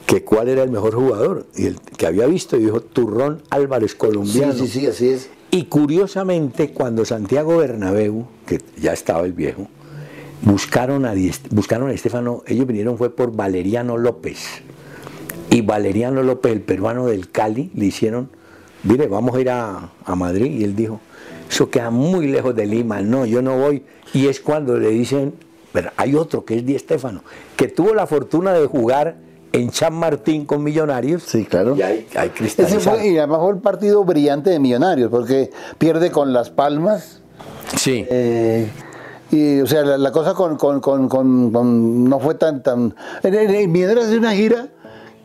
[0.06, 3.92] que cuál era el mejor jugador, y el que había visto, y dijo Turrón Álvarez,
[3.92, 4.52] Sí, colombiano.
[4.54, 5.30] sí, sí, así es.
[5.52, 9.66] Y curiosamente, cuando Santiago Bernabéu, que ya estaba el viejo,
[10.42, 11.14] buscaron a,
[11.50, 14.38] buscaron a Estefano, ellos vinieron fue por Valeriano López.
[15.50, 18.28] Y Valeriano López, el peruano del Cali, le hicieron,
[18.84, 20.60] mire, vamos a ir a, a Madrid.
[20.60, 21.00] Y él dijo,
[21.50, 23.82] eso queda muy lejos de Lima, no, yo no voy.
[24.12, 25.34] Y es cuando le dicen,
[25.72, 27.22] pero hay otro que es Di Estefano,
[27.56, 29.16] que tuvo la fortuna de jugar
[29.52, 31.22] en San Martín con Millonarios.
[31.24, 31.76] Sí, claro.
[31.76, 36.10] Y hay, hay Ese fue, y además fue el partido brillante de Millonarios, porque pierde
[36.10, 37.20] con Las Palmas.
[37.76, 38.04] Sí.
[38.08, 38.68] eh,
[39.32, 42.62] y, o sea, la, la cosa con, con- con- con- con- no fue tan...
[42.64, 44.68] tan en, en- en Millonarios hace una gira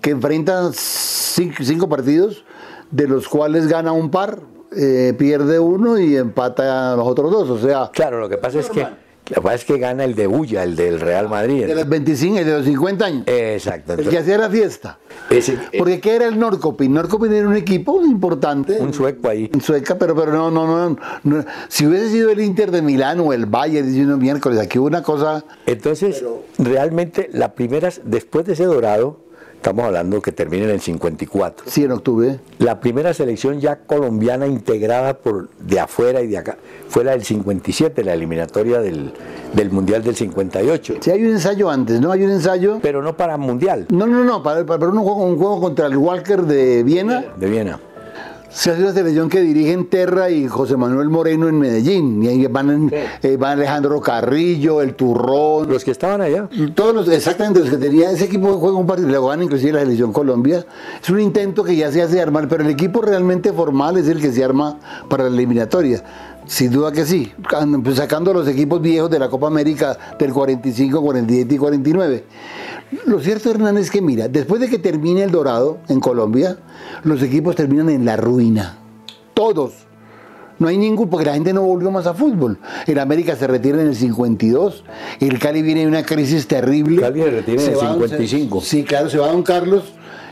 [0.01, 2.45] que enfrenta cinco, cinco partidos,
[2.91, 4.39] de los cuales gana un par,
[4.75, 7.49] eh, pierde uno y empata a los otros dos.
[7.49, 8.85] O sea, Claro, lo que pasa es que
[9.27, 11.65] lo que pasa es que gana el de Bulla, el del Real Madrid.
[11.65, 13.23] de los 25 y de los 50 años.
[13.25, 13.93] Exacto.
[13.93, 14.99] el que hacía la fiesta.
[15.31, 16.93] ese- eh, Porque ¿qué era el Norcopin?
[16.93, 18.77] Norcopin era un equipo importante.
[18.79, 19.49] un sueco ahí.
[19.51, 21.45] en Sueca, pero, pero no, no, no, no.
[21.69, 25.01] Si hubiese sido el Inter de Milán o el Bayern, diciendo miércoles, aquí hubo una
[25.01, 25.43] cosa.
[25.65, 26.23] Entonces,
[26.59, 29.21] realmente la primera, después de ese dorado,
[29.53, 31.65] estamos hablando que termina en el 54.
[31.67, 32.39] Sí, en octubre.
[32.59, 37.23] La primera selección ya colombiana integrada por de afuera y de acá fue la del
[37.23, 39.11] 57, la eliminatoria del,
[39.53, 40.95] del Mundial del 58.
[40.99, 42.11] Sí, hay un ensayo antes, ¿no?
[42.11, 42.79] Hay un ensayo.
[42.81, 45.87] Pero no para Mundial No, no, no, para, para, para un, juego, un juego contra
[45.87, 47.25] el Walker de Viena.
[47.35, 47.79] de Viena.
[48.55, 52.23] Se hace una selección que dirigen Terra y José Manuel Moreno en Medellín.
[52.23, 56.47] Y ahí van, eh, van Alejandro Carrillo, el Turrón, Los que estaban allá.
[56.73, 59.81] Todos los, exactamente los que tenía ese equipo juega un partido, le gana inclusive la
[59.81, 60.65] selección Colombia.
[61.03, 64.21] Es un intento que ya se hace armar, pero el equipo realmente formal es el
[64.21, 66.01] que se arma para la eliminatoria.
[66.47, 67.33] Sin duda que sí,
[67.83, 72.23] pues, sacando los equipos viejos de la Copa América del 45, 47 y 49.
[73.05, 76.57] Lo cierto, Hernán, es que mira, después de que termine el Dorado en Colombia,
[77.03, 78.77] los equipos terminan en la ruina.
[79.33, 79.73] Todos.
[80.57, 82.57] No hay ningún, porque la gente no volvió más a fútbol.
[82.87, 84.85] El América se retira en el 52,
[85.19, 87.01] el Cali viene de una crisis terrible.
[87.01, 88.61] Cali se retira en el va- 55.
[88.61, 89.83] sí, claro, se va Don Carlos,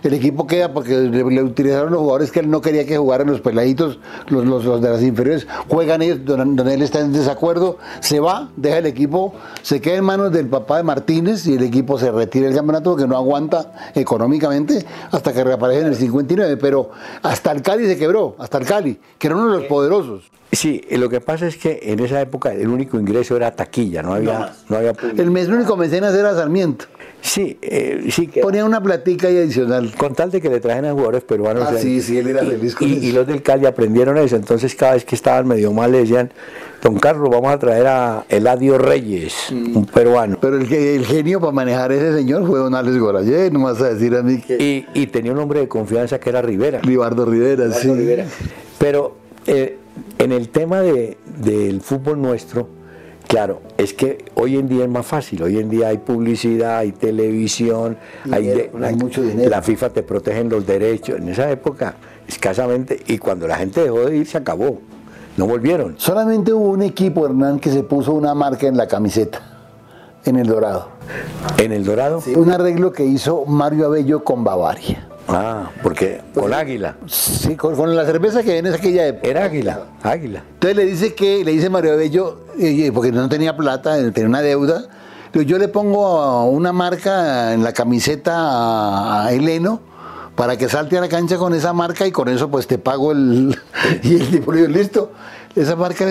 [0.03, 3.27] el equipo queda porque le, le utilizaron los jugadores que él no quería que jugaran
[3.27, 7.13] los peladitos, los, los, los de las inferiores, juegan ellos donde, donde él está en
[7.13, 11.55] desacuerdo, se va, deja el equipo, se queda en manos del papá de Martínez y
[11.55, 15.95] el equipo se retira del campeonato porque no aguanta económicamente hasta que reaparece en el
[15.95, 19.67] 59, pero hasta el Cali se quebró, hasta el Cali, que era uno de los
[19.67, 20.31] poderosos.
[20.51, 24.13] Sí, lo que pasa es que en esa época el único ingreso era taquilla, no
[24.13, 25.19] había, no había público.
[25.19, 26.85] El mes único mecenas era Sarmiento.
[27.25, 29.93] Sí, eh, sí, que- Ponía una platica y adicional.
[29.97, 31.63] con tal de que le trajen a jugadores peruanos.
[31.65, 33.01] Ah, o sea, sí, sí, él era feliz con y, eso.
[33.05, 36.31] y los del Cali aprendieron eso, entonces cada vez que estaban medio mal le decían,
[36.81, 39.77] don Carlos, vamos a traer a Eladio Reyes, Mm.
[39.77, 40.37] un peruano.
[40.41, 43.81] Pero el, el genio para manejar a ese señor fue don Alex Gorayé, no vas
[43.81, 44.57] a decir a mí que...
[44.61, 46.81] Y, y tenía un hombre de confianza que era Rivera.
[46.81, 47.89] Ribardo Rivera, sí.
[48.79, 49.15] Pero
[49.47, 49.77] eh,
[50.19, 52.67] en el tema de- del fútbol nuestro,
[53.33, 55.41] claro, es que hoy en día es más fácil.
[55.41, 57.97] Hoy en día hay publicidad, hay televisión,
[58.31, 59.49] hay, de- hay mucho dinero.
[59.49, 61.17] La FIFA te protege en los derechos.
[61.17, 61.95] En esa época,
[62.27, 64.79] escasamente, y cuando la gente dejó de ir, se acabó.
[65.35, 65.95] No volvieron.
[65.97, 69.39] Solamente hubo un equipo, Hernán, que se puso una marca en la camiseta,
[70.25, 70.89] en el Dorado.
[71.57, 75.07] En el Dorado, Un arreglo que hizo Mario Abello con Bavaria.
[75.27, 76.95] Ah, porque con Águila.
[77.07, 79.27] Sí, con, con la cerveza que en aquella época.
[79.27, 80.43] Era Águila, Águila.
[80.53, 84.29] Entonces le dice que, le dice Mario Bello, eh, porque no tenía plata, eh, tenía
[84.29, 84.85] una deuda,
[85.33, 89.93] yo le pongo una marca en la camiseta a, a Heleno
[90.35, 93.11] para que salte a la cancha con esa marca y con eso pues te pago
[93.11, 93.59] el...
[94.03, 95.11] Y el tipo le dijo, listo.
[95.55, 96.07] Esa marca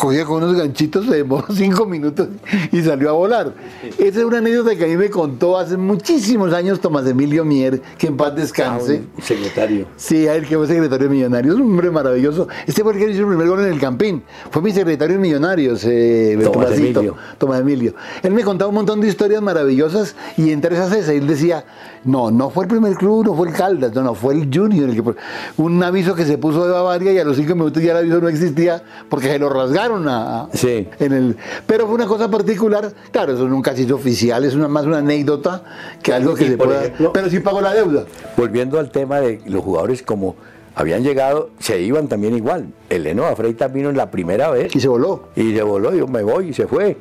[0.00, 2.28] cogía con unos ganchitos, se demoró cinco minutos
[2.72, 3.52] y salió a volar.
[3.98, 7.80] Esa es una anécdota que a mí me contó hace muchísimos años Tomás Emilio Mier,
[7.96, 9.02] que en paz descanse.
[9.16, 9.86] Ah, secretario.
[9.96, 12.48] Sí, a él que fue secretario de Millonarios, un hombre maravilloso.
[12.66, 14.24] Este fue el que hizo el primer gol en el Campín.
[14.50, 17.14] Fue mi secretario de Millonarios, eh, Tomás Emilio.
[17.38, 17.94] Tomás Emilio.
[18.24, 21.64] Él me contaba un montón de historias maravillosas y entre esas esa, él decía,
[22.04, 24.88] no, no fue el primer club, no fue el Caldas, no, no, fue el Junior.
[24.88, 25.14] El que,
[25.58, 28.20] un aviso que se puso de Bavaria y a los cinco minutos ya el aviso
[28.20, 30.88] no existía porque se lo rasgaron a, Sí.
[30.98, 31.36] en el...
[31.66, 34.98] Pero fue una cosa particular, claro, eso nunca se hizo oficial, es una, más una
[34.98, 35.62] anécdota
[36.02, 36.84] que algo que Y se pueda...
[36.86, 38.04] ejemplo- pero sí pagó la deuda.
[38.36, 40.36] Volviendo al tema de los jugadores como
[40.74, 42.68] habían llegado, se iban también igual.
[42.88, 45.24] El Leno Freitas vino en la primera vez Y se voló.
[45.36, 46.96] y se voló, yo me voy y se fue.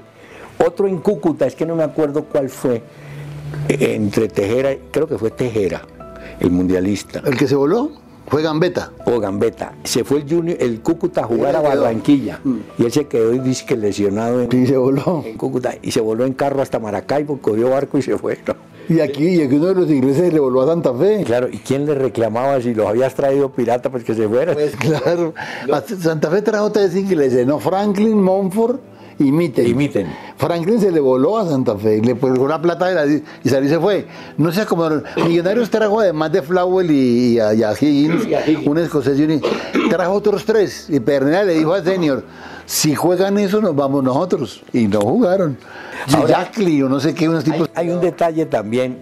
[0.65, 2.81] Otro en Cúcuta, es que no me acuerdo cuál fue,
[3.69, 5.81] eh, entre Tejera, creo que fue Tejera,
[6.39, 7.91] el mundialista, El que se voló
[8.29, 8.91] fue Gambetta.
[9.05, 9.73] o Gambetta.
[9.83, 11.61] Se fue el Junior, el Cúcuta a jugar a.
[11.61, 12.39] Barranquilla
[12.77, 15.23] y él se quedó y dice que lesionado en, Sí, se voló.
[15.25, 18.39] en Cúcuta y se voló en carro hasta Maracaibo, cogió barco y se fue.
[18.47, 18.55] ¿no?
[18.87, 21.23] Y aquí, y aquí uno de los ingleses le voló a Santa Fe.
[21.23, 24.55] Claro, ¿y quién le reclamaba si los habías traído pirata pues que se fueran?
[24.55, 25.33] Pues claro.
[26.01, 27.59] Santa Fe trajo tres ingleses, ¿no?
[27.59, 28.81] Franklin, Monfort
[29.19, 30.07] Y Mitten.
[30.37, 33.49] Franklin se le voló a Santa Fe, y le pegó la plata de la, y
[33.49, 34.07] salió y se fue.
[34.37, 35.03] No se acomodaron.
[35.25, 38.67] Millonarios trajo además de Flowell y, y a, y a Higgins, Y a Higgins.
[38.67, 39.41] un escocés y un-
[39.89, 40.85] trajo otros tres.
[40.89, 42.23] Y Pernella le dijo al señor,
[42.65, 44.63] si juegan eso nos vamos nosotros.
[44.71, 45.57] Y no jugaron.
[46.27, 47.69] Jackley o no sé qué, unos Hay, tipos...
[47.75, 48.99] hay un detalle también,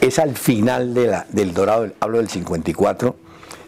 [0.00, 3.14] es al final de la- del Dorado, hablo del 54,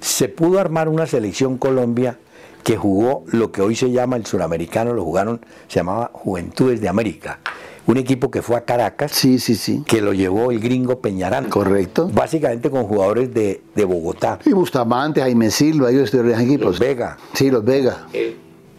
[0.00, 2.18] se pudo armar una selección Colombia
[2.64, 6.88] que jugó lo que hoy se llama el suramericano, lo jugaron, se llamaba Juventudes de
[6.88, 7.38] América,
[7.86, 9.84] un equipo que fue a Caracas, Sí, sí, sí.
[9.86, 11.50] que lo llevó el gringo Peñarán.
[11.50, 12.10] Correcto.
[12.12, 16.66] Básicamente con jugadores de, de Bogotá, Y Bustamante, Jaime Silva, ellos estuvieron en equipos.
[16.66, 17.18] los Vega.
[17.34, 18.06] Sí, los Vega.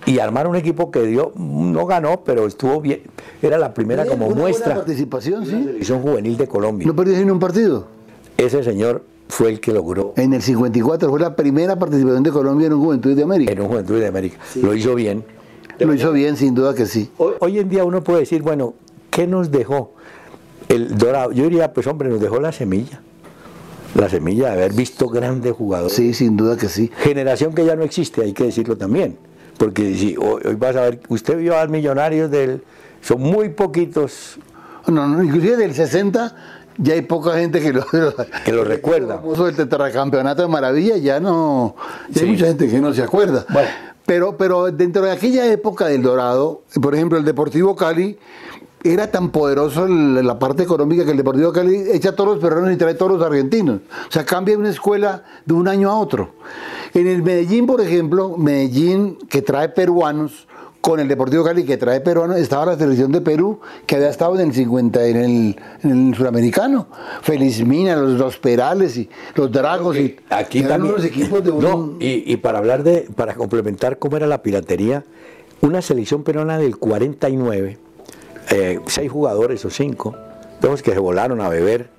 [0.07, 3.01] Y armaron un equipo que dio, no ganó, pero estuvo bien.
[3.41, 4.75] Era la primera como Una buena muestra.
[4.75, 5.51] participación, sí.
[5.63, 6.85] Selección juvenil de Colombia.
[6.87, 7.87] No perdió ni un partido.
[8.37, 12.67] Ese señor fue el que logró En el 54 fue la primera participación de Colombia
[12.67, 13.51] en un Juventud de América.
[13.51, 14.37] en un Juventud de América.
[14.61, 15.23] Lo hizo bien.
[15.79, 17.09] Lo hizo bien, sin duda que sí.
[17.17, 18.75] Hoy, hoy en día uno puede decir, bueno,
[19.09, 19.93] ¿qué nos dejó
[20.69, 21.31] el Dorado?
[21.31, 23.01] Yo diría, pues hombre, nos dejó la semilla.
[23.95, 25.95] La semilla de haber visto grandes jugadores.
[25.95, 26.91] Sí, sin duda que sí.
[26.97, 29.17] Generación que ya no existe, hay que decirlo también.
[29.57, 32.61] Porque si hoy, hoy vas a ver, usted vio a los millonarios del.
[33.01, 34.39] Son muy poquitos
[34.87, 36.35] No, no, inclusive del 60
[36.77, 37.83] ya hay poca gente que lo,
[38.45, 39.19] que lo recuerdan.
[39.19, 41.75] famoso del tetracampeonato de maravilla ya no
[42.09, 43.69] ya hay mucha gente que no se acuerda Bueno.
[44.05, 48.17] pero pero dentro de aquella época del Dorado por ejemplo el Deportivo Cali
[48.83, 52.71] era tan poderoso el- la parte económica que el Deportivo Cali echa todos los peruanos
[52.71, 56.35] y trae todos los argentinos o sea cambia una escuela de un año a otro
[56.93, 60.47] en el Medellín por ejemplo Medellín que trae peruanos
[60.85, 64.39] con el Deportivo Cali que trae peruanos, estaba la selección de Perú que había estado
[64.39, 66.85] en el 50 en el, en el suramericano.
[67.23, 70.93] Feliz Mina, los, los Perales y los Dragos y Aquí también.
[70.93, 75.03] unos equipos de No, y, y para hablar de, para complementar cómo era la piratería,
[75.61, 77.79] una selección peruana del 49,
[78.51, 80.15] eh, seis jugadores o cinco,
[80.61, 81.89] todos que se volaron a beber,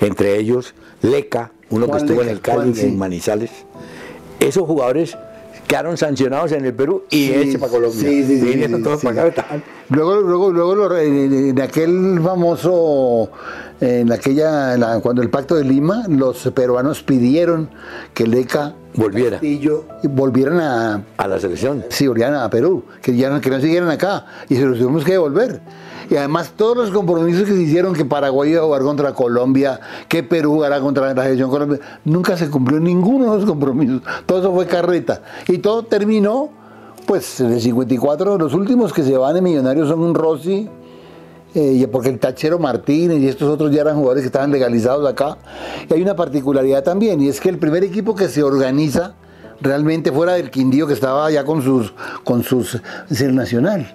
[0.00, 3.50] entre ellos Leca, uno que estuvo en el Cali, en Manizales.
[4.38, 5.18] Esos jugadores
[5.66, 8.00] quedaron sancionados en el Perú y sí, para Colombia.
[8.00, 8.66] Sí, sí, sí,
[9.88, 13.30] Luego, luego, luego en aquel famoso,
[13.80, 17.70] en aquella, cuando el Pacto de Lima, los peruanos pidieron
[18.14, 19.40] que Leca volviera.
[20.02, 21.84] Volvieran a a la selección.
[21.88, 25.04] Sí volvieran a Perú que ya no, que no siguieran acá y se los tuvimos
[25.04, 25.60] que devolver
[26.10, 29.80] y además todos los compromisos que se hicieron que Paraguay iba a jugar contra Colombia,
[30.08, 34.02] que Perú jugará contra la selección Colombia, nunca se cumplió ninguno de los compromisos.
[34.26, 35.22] Todo eso fue carreta.
[35.48, 36.50] Y todo terminó,
[37.06, 40.68] pues el 54, los últimos que se van en Millonarios son un Rossi,
[41.54, 45.38] eh, porque el Tachero Martínez y estos otros ya eran jugadores que estaban legalizados acá.
[45.88, 49.14] Y hay una particularidad también, y es que el primer equipo que se organiza
[49.60, 51.94] realmente fuera del Quindío que estaba ya con sus,
[52.24, 52.80] con sus,
[53.10, 53.86] es el Nacional.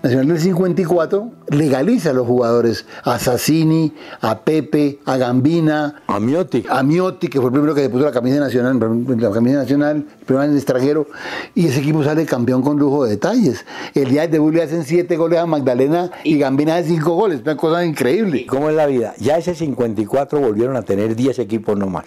[0.00, 6.64] Nacional del 54 legaliza a los jugadores, a Sassini, a Pepe, a Gambina, a Miotti.
[6.68, 8.78] A Miotti, que fue el primero que se puso la camisa nacional,
[9.18, 11.08] la camisa nacional, el el extranjero,
[11.56, 13.66] y ese equipo sale campeón con lujo de detalles.
[13.92, 17.40] El día de debut le hacen siete goles a Magdalena y Gambina hace cinco goles,
[17.42, 18.46] una cosa increíble.
[18.46, 19.14] ¿Cómo es la vida?
[19.18, 22.04] Ya ese 54 volvieron a tener 10 equipos nomás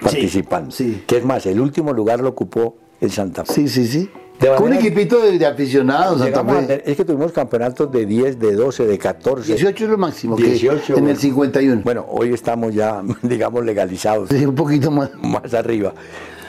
[0.00, 0.70] participando.
[0.70, 3.52] Sí, Que es más, el último lugar lo ocupó el Santa Fe.
[3.52, 4.10] Sí, sí, sí
[4.60, 6.20] un equipito de, aficionados.
[6.20, 9.54] es que tuvimos campeonatos de 10, de 12, de 14.
[9.54, 10.36] 18 es lo máximo.
[10.36, 11.82] 18, en el 51.
[11.82, 14.28] Bueno, hoy estamos ya, digamos, legalizados.
[14.28, 15.10] Sí, un poquito más.
[15.22, 15.94] Más arriba.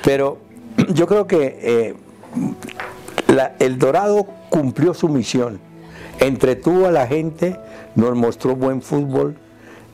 [0.04, 0.38] Pero
[0.94, 1.96] yo creo que eh,
[3.60, 5.60] el Dorado cumplió su misión.
[6.20, 7.60] Entretuvo a la gente,
[7.96, 9.36] nos mostró buen fútbol,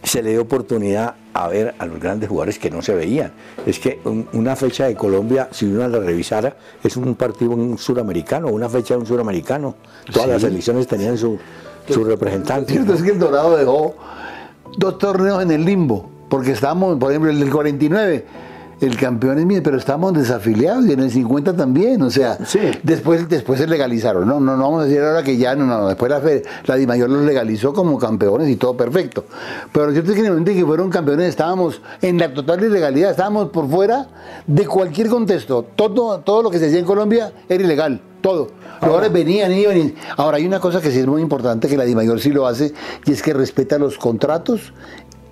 [0.04, 3.32] se le dio oportunidad a ver a los grandes jugadores que no se veían.
[3.66, 4.00] Es que
[4.34, 8.96] una fecha de Colombia, si uno la revisara, es un partido un suramericano, una fecha
[8.96, 9.76] de un suramericano.
[10.12, 11.38] Todas las elecciones tenían su,
[11.88, 12.74] su representante.
[12.74, 13.96] Cierto es que el Dorado dejó
[14.78, 18.26] dos torneos en el limbo, porque estábamos, por ejemplo, el 49
[18.82, 22.38] el campeón es mío, pero estamos desafiliados y en el 50 también, o sea,
[22.82, 25.88] después, después se legalizaron, no, no, no vamos a decir ahora que ya, no, no,
[25.88, 26.20] después la,
[26.66, 29.26] la Dimayor los legalizó como campeones y todo perfecto,
[29.72, 32.34] pero lo cierto es que en el momento en que fueron campeones estábamos en la
[32.34, 34.08] total ilegalidad, estábamos por fuera
[34.48, 38.50] de cualquier contexto, todo, todo lo que se hacía en Colombia era ilegal, todo.
[38.82, 39.96] Ahora venían, iban y...
[40.18, 42.74] Ahora hay una cosa que sí es muy importante, que la DIMAYOR sí lo hace,
[43.06, 44.74] y es que respeta los contratos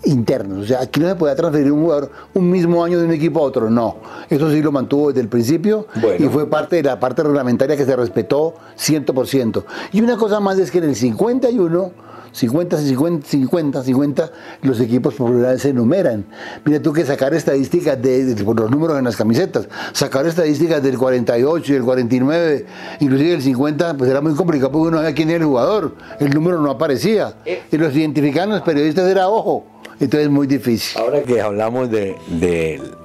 [0.05, 0.59] internos.
[0.59, 3.39] O sea, aquí no se puede transferir un jugador un mismo año de un equipo
[3.39, 3.97] a otro, no.
[4.29, 5.87] Eso sí lo mantuvo desde el principio
[6.17, 9.63] y fue parte de la parte reglamentaria que se respetó 100%.
[9.93, 14.31] Y una cosa más es que en el 51 50, 50, 50, 50,
[14.61, 16.25] los equipos por se enumeran.
[16.65, 20.97] Mira tú que sacar estadísticas de, por los números en las camisetas, sacar estadísticas del
[20.97, 22.65] 48 y el 49,
[22.99, 25.95] inclusive el 50, pues era muy complicado porque uno no sabía quién era el jugador,
[26.19, 27.35] el número no aparecía.
[27.45, 27.63] Eh.
[27.71, 29.65] Y los identificaban los periodistas era ojo
[29.99, 30.99] entonces es muy difícil.
[30.99, 32.15] Ahora que hablamos de,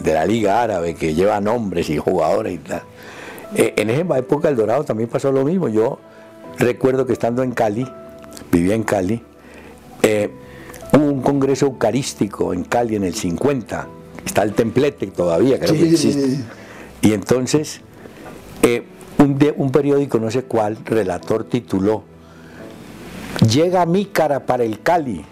[0.05, 2.82] la Liga Árabe, que lleva nombres y jugadores y tal,
[3.57, 5.68] eh, en esa época el Dorado también pasó lo mismo.
[5.68, 5.99] Yo
[6.59, 7.86] recuerdo que estando en Cali,
[8.53, 9.22] vivía en Cali,
[10.03, 10.30] eh,
[10.92, 13.88] hubo un congreso eucarístico en Cali en el 50,
[14.24, 16.45] está el templete todavía, creo que existe.
[17.03, 17.80] Y entonces,
[18.62, 18.84] eh,
[19.18, 22.05] un, un periódico, no sé cuál, relator tituló,
[23.51, 25.24] Llega mi cara para el Cali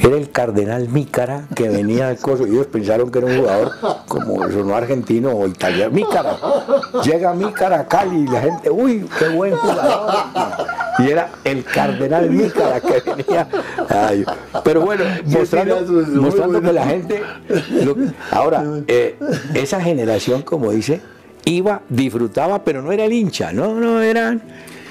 [0.00, 3.72] era el cardenal Mícara que venía al coso ellos pensaron que era un jugador
[4.08, 5.92] como sonó argentino o italiano.
[5.92, 6.36] Mícara,
[7.04, 10.12] llega Mícara a Cali y la gente, uy, qué buen jugador.
[10.98, 13.48] Y era el cardenal Mícara que venía.
[14.64, 15.80] pero bueno, mostrando,
[16.20, 17.22] mostrando que la gente.
[18.30, 19.16] ahora, eh,
[19.54, 21.00] esa generación, como dice,
[21.44, 24.42] iba, disfrutaba, pero no era el hincha, no, no, eran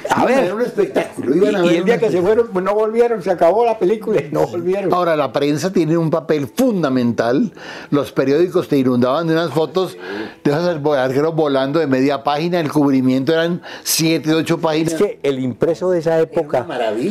[0.09, 1.35] a ver, un espectáculo.
[1.35, 4.47] y, el día que se fueron, pues no volvieron, se acabó la película y no
[4.47, 4.93] volvieron.
[4.93, 7.51] Ahora, la prensa tiene un papel fundamental.
[7.89, 9.97] Los periódicos te inundaban de unas fotos
[10.43, 12.59] de esos arqueros volando de media página.
[12.59, 14.93] El cubrimiento eran siete, ocho páginas.
[14.93, 16.65] Es que el impreso de esa época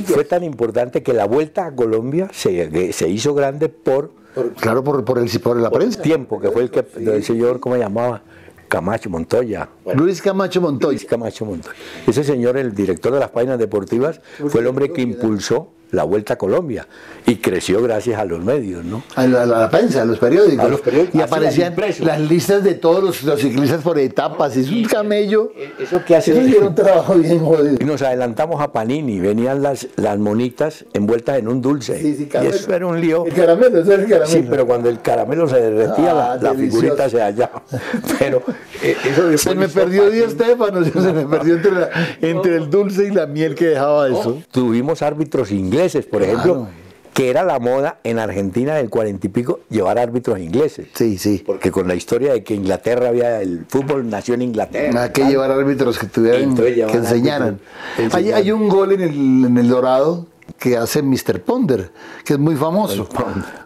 [0.07, 4.13] fue tan importante que la vuelta a Colombia se, se hizo grande por.
[4.61, 6.03] claro, por, por, el, por la prensa.
[6.03, 8.23] tiempo, que fue el que el señor, ¿cómo llamaba?
[8.71, 9.69] Camacho Montoya.
[9.95, 10.93] Luis Camacho Montoya.
[10.93, 11.75] Luis Camacho Montoya.
[12.07, 16.35] Ese señor, el director de las páginas deportivas, fue el hombre que impulsó la Vuelta
[16.35, 16.87] a Colombia
[17.27, 19.03] y creció gracias a los medios, ¿no?
[19.15, 20.81] A la, prensa, a los periódicos.
[21.13, 25.53] Y aparecían las listas de todos los, ciclistas por etapas, es un camello.
[25.57, 27.77] Eh, eso que hace un trabajo bien jodido.
[27.81, 32.01] Y nos adelantamos a Panini, venían las, las monitas envueltas en un dulce.
[32.01, 33.25] Sí, sí, y eso era un lío.
[33.27, 34.33] El caramelo, eso era el caramelo.
[34.33, 37.63] Sí, pero cuando el caramelo se derretía, la, ah, figurita se hallaba.
[38.19, 38.43] Pero
[38.83, 41.59] eh, eso Se me perdió Dios Estefano, se me perdió
[42.21, 44.43] entre, el dulce y la miel que dejaba eso.
[44.51, 45.80] Tuvimos árbitros ingleses
[46.11, 46.69] por ejemplo,
[47.15, 50.89] que era la moda en Argentina del cuarenta y pico llevar árbitros ingleses.
[50.95, 51.43] Sí, sí.
[51.45, 55.05] Porque con la historia de que Inglaterra había, el fútbol nació en Inglaterra.
[55.05, 57.61] Hay que llevar árbitros que tuvieran, que enseñaran.
[58.13, 60.27] Hay, hay, un gol en el, en el Dorado
[60.59, 61.43] que hace Mr.
[61.43, 61.91] Ponder,
[62.25, 63.09] que es muy famoso.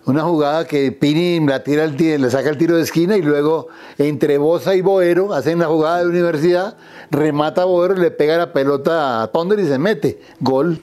[0.07, 3.69] Una jugada que Pini la tira el le saca el tiro de esquina y luego
[3.99, 6.77] entre Bosa y Boero hacen una jugada de universidad,
[7.11, 10.21] remata a Boero, le pega la pelota a Ponder y se mete.
[10.41, 10.81] Gol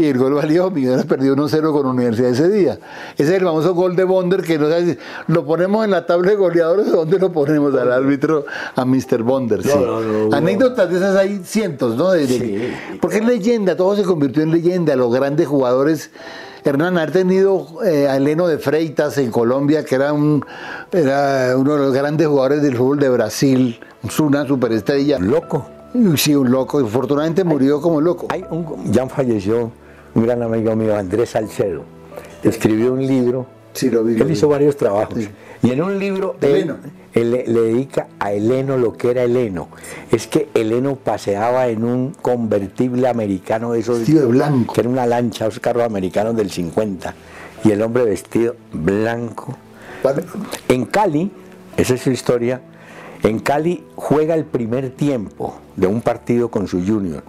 [0.00, 2.78] y el gol valió, Millonarios perdió 1-0 con Universidad ese día.
[3.14, 6.36] Ese es el famoso gol de Bonder que hace, lo ponemos en la tabla de
[6.36, 7.74] goleadores, ¿dónde lo ponemos?
[7.74, 9.22] Al árbitro, a Mr.
[9.22, 9.62] Bonder.
[9.62, 9.70] sí.
[10.32, 12.10] Anécdotas de esas hay cientos, ¿no?
[13.00, 16.10] porque es leyenda, todo se convirtió en leyenda, los grandes jugadores.
[16.62, 20.44] Hernán, ha tenido eh, a Eleno de Freitas en Colombia, que era, un,
[20.92, 23.80] era uno de los grandes jugadores del fútbol de Brasil,
[24.18, 25.18] una superestrella.
[25.18, 25.66] Loco.
[26.16, 26.78] Sí, un loco.
[26.78, 28.26] Afortunadamente murió como loco.
[28.28, 29.72] Hay un, ya falleció
[30.14, 31.84] un gran amigo mío, Andrés Salcedo,
[32.42, 33.46] escribió un libro.
[33.72, 35.18] Sí, lo vi, él hizo varios trabajos.
[35.62, 36.74] Y en un libro él,
[37.14, 39.68] le, dedica a Heleno lo que era Heleno.
[40.10, 43.98] Es que Heleno paseaba en un convertible americano de esos.
[43.98, 44.72] Vestido de blanco.
[44.72, 47.14] Que era una lancha, esos carros americanos del 50.
[47.64, 49.56] Y el hombre vestido blanco.
[50.68, 51.30] En Cali,
[51.76, 52.62] esa es su historia,
[53.22, 57.22] en Cali juega el primer tiempo de un partido con su junior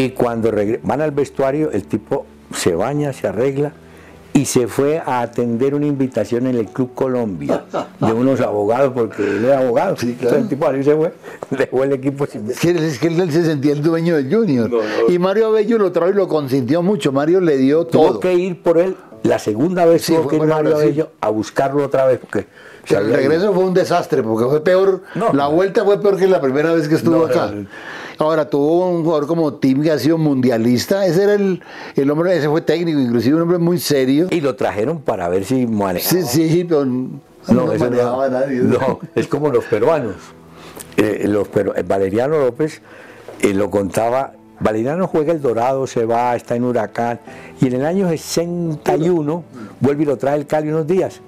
[0.00, 0.50] y cuando
[0.82, 2.24] van al vestuario, el tipo
[2.54, 3.72] se baña, se arregla
[4.32, 7.64] y se fue a atender una invitación en el Club Colombia
[8.00, 9.96] de unos abogados, porque él era abogado.
[9.98, 10.36] Sí, claro.
[10.36, 11.12] Entonces, el tipo ahí se fue,
[11.50, 14.70] dejó el equipo sin es que, es que él se sentía el dueño del Junior.
[15.08, 17.12] Y Mario Abello lo trajo y lo consintió mucho.
[17.12, 18.12] Mario le dio todo.
[18.12, 18.96] Tuvo que ir por él.
[19.22, 22.46] La segunda vez tuvo que ir Mario Abello a buscarlo otra vez, porque
[22.88, 25.02] el regreso fue un desastre, porque fue peor.
[25.34, 27.52] la vuelta fue peor que la primera vez que estuvo acá.
[28.20, 31.06] Ahora tuvo un jugador como Tim que ha sido mundialista.
[31.06, 31.62] Ese era el,
[31.96, 34.26] el hombre, ese fue técnico, inclusive un hombre muy serio.
[34.30, 36.22] Y lo trajeron para ver si manejaba.
[36.22, 37.18] Sí, sí, pero no,
[37.48, 38.58] no manejaba nadie.
[38.58, 40.16] No, es como los peruanos.
[40.98, 42.82] Eh, los eh, Valeriano López
[43.40, 44.34] eh, lo contaba.
[44.60, 47.20] Valeriano juega el Dorado, se va, está en Huracán.
[47.58, 49.44] Y en el año 61
[49.80, 51.22] vuelve y lo trae el Cali unos días.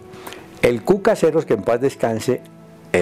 [0.60, 2.42] El Cuca Ceros, que en paz descanse,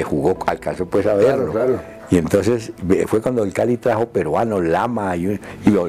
[0.05, 1.51] jugó, alcanzó pues a verlo.
[1.51, 2.00] Claro, claro.
[2.11, 2.73] Y entonces
[3.07, 5.39] fue cuando el Cali trajo peruano, Lama, y,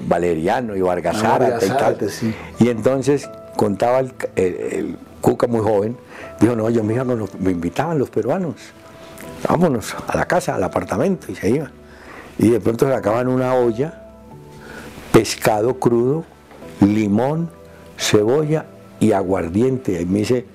[0.03, 1.97] Valeriano, y Vargas y tal.
[2.59, 4.01] Y entonces contaba
[4.35, 5.97] el, Cuca muy joven,
[6.39, 8.55] dijo, no, yo mira, no, me invitaban los peruanos,
[9.47, 11.71] vámonos a la casa, al apartamento, y se iban.
[12.39, 14.01] Y de pronto se acaban una olla,
[15.11, 16.23] pescado crudo,
[16.79, 17.51] limón,
[17.97, 18.65] cebolla
[18.99, 20.01] y aguardiente.
[20.01, 20.45] Y me dice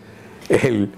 [0.49, 0.93] el,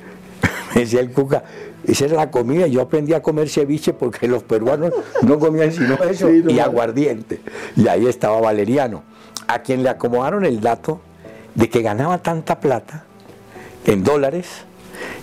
[0.75, 1.45] me decía el Cuca,
[1.87, 2.67] esa era la comida.
[2.67, 4.93] Yo aprendí a comer ceviche porque los peruanos
[5.23, 7.41] no comían sino eso y aguardiente.
[7.77, 9.03] Y ahí estaba Valeriano,
[9.47, 11.01] a quien le acomodaron el dato
[11.55, 13.05] de que ganaba tanta plata
[13.85, 14.47] en dólares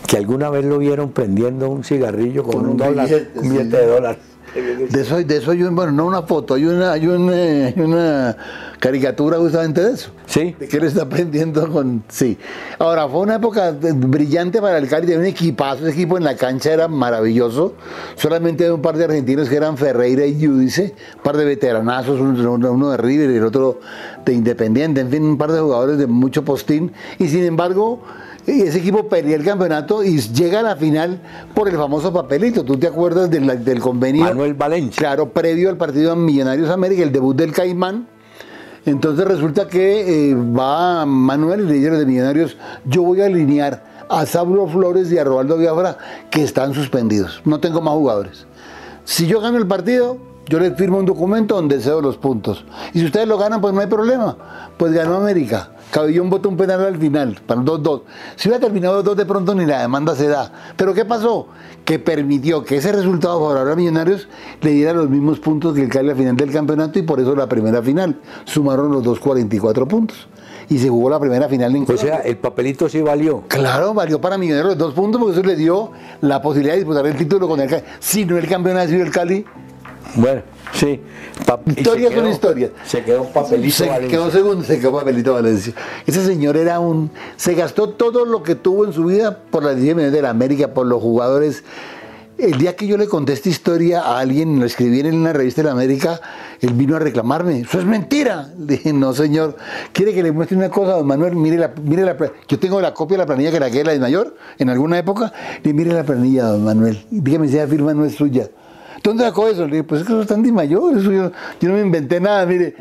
[0.08, 4.18] que alguna vez lo vieron prendiendo un cigarrillo con, un, dólar, un billete de dólar.
[4.56, 8.38] De eso, de eso hay, bueno, no una foto, hay una, hay una,
[8.80, 10.12] caricatura justamente de eso.
[10.28, 10.56] Sí.
[10.58, 12.04] De que él está aprendiendo con.
[12.08, 12.38] Sí.
[12.80, 16.38] Ahora, fue una época brillante para el Cali, tenía un equipazo, ese equipo en la
[16.38, 17.74] cancha era maravilloso.
[18.16, 22.22] Solamente había un par de argentinos que eran Ferreira y Judice, un par de veteranazos,
[22.22, 23.82] uno de River y el otro
[24.24, 26.94] de Independiente, en fin, un par de jugadores de mucho postín.
[27.20, 28.02] Y sin embargo
[28.48, 31.22] y ese equipo perdía el campeonato y llega a la final
[31.54, 32.64] por el famoso papelito.
[32.64, 34.24] ¿Tú te acuerdas del, del convenio?
[34.24, 35.00] Manuel Valencia.
[35.00, 38.08] Claro, previo al partido de Millonarios América, el debut del Caimán.
[38.86, 44.26] Entonces resulta que eh, va Manuel, el líder de Millonarios, yo voy a alinear a
[44.28, 45.98] Saulo Flores y a Robaldo Biafra,
[46.30, 47.42] que están suspendidos.
[47.46, 48.46] No tengo más jugadores.
[49.04, 50.18] Si yo gano el partido,
[50.48, 52.66] yo les firmo un documento donde cedo los puntos.
[52.94, 54.38] Y si ustedes lo ganan, pues no hay problema.
[54.78, 55.72] Pues ganó América.
[55.92, 58.02] Cabellón votó un penal al final, para 2-2.
[58.36, 60.52] Si hubiera terminado 2 de pronto ni la demanda se da.
[60.76, 61.48] Pero ¿qué pasó?
[61.86, 64.28] Que permitió que ese resultado favorable a Millonarios
[64.62, 67.36] le diera los mismos puntos que el Cali al final del campeonato y por eso
[67.36, 68.20] la primera final.
[68.44, 70.28] Sumaron los dos 44 puntos.
[70.68, 73.44] Y se jugó la primera final en O sea, el papelito sí valió.
[73.48, 75.92] Claro, valió para Millonarios los dos puntos porque eso le dio
[76.22, 77.84] la posibilidad de disputar el título con el Cali.
[78.00, 79.46] Si no el campeón ha sido el Cali,
[80.16, 80.42] bueno,
[80.74, 81.02] sí.
[81.76, 82.72] Historias son historias.
[82.86, 84.18] Se quedó un papelito se Valencia.
[84.18, 85.74] Quedó segundo, se quedó papelito Valencia.
[86.06, 87.12] Ese señor era un.
[87.36, 90.30] Se gastó todo lo que tuvo en su vida por las 10 millones de la
[90.30, 91.64] América, por los jugadores.
[92.38, 95.62] El día que yo le conté esta historia a alguien, lo escribí en una revista
[95.62, 96.20] de la América,
[96.60, 97.62] él vino a reclamarme.
[97.62, 98.50] Eso es mentira.
[98.58, 99.56] Le dije, no, señor.
[99.94, 101.38] ¿Quiere que le muestre una cosa, don Manuel?
[101.38, 103.94] Mire la, mire la Yo tengo la copia de la planilla que la que la
[103.94, 105.32] de mayor en alguna época.
[105.64, 107.06] Y mire la planilla, don Manuel.
[107.10, 108.50] Dígame si la firma no es suya.
[109.06, 109.66] ¿Dónde sacó eso?
[109.66, 111.32] Le dije, pues es que eso están de mayor, yo,
[111.62, 112.76] no me inventé nada, mire.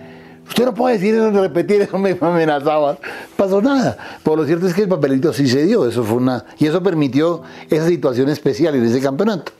[0.49, 2.97] Usted no puede decir eso, repetir eso, me amenazaba.
[3.37, 4.19] Pasó nada.
[4.23, 6.47] Por lo cierto es que el papelito sí se dio, eso fue una.
[6.59, 9.53] Y eso permitió esa situación especial en ese campeonato.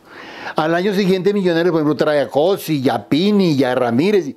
[0.57, 4.37] Al año siguiente, Millonarios, por ejemplo, trae a Cosi, ya Pini, ya Ramírez, y,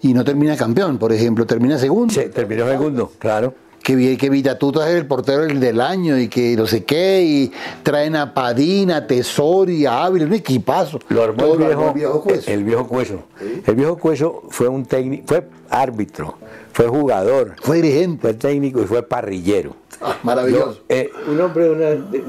[0.00, 2.14] y no termina campeón, por ejemplo, termina segundo.
[2.14, 3.52] Sí, terminó segundo, claro.
[3.86, 7.52] Que, que es el portero del- año y que no sé qué, y
[7.84, 10.98] traen a Padina, a Tesori, a Ávila, un equipazo.
[11.08, 12.50] Lo armó Todo el viejo, armó el viejo Cueso.
[12.50, 13.22] el viejo Cueso.
[13.64, 16.36] El viejo Cueso fue un técnico, fue árbitro,
[16.72, 18.22] fue jugador, Fue dirigente.
[18.22, 19.76] fue técnico y fue parrillero.
[20.00, 20.80] Ah, maravilloso.
[20.88, 22.24] Eh, un hombre, una- de-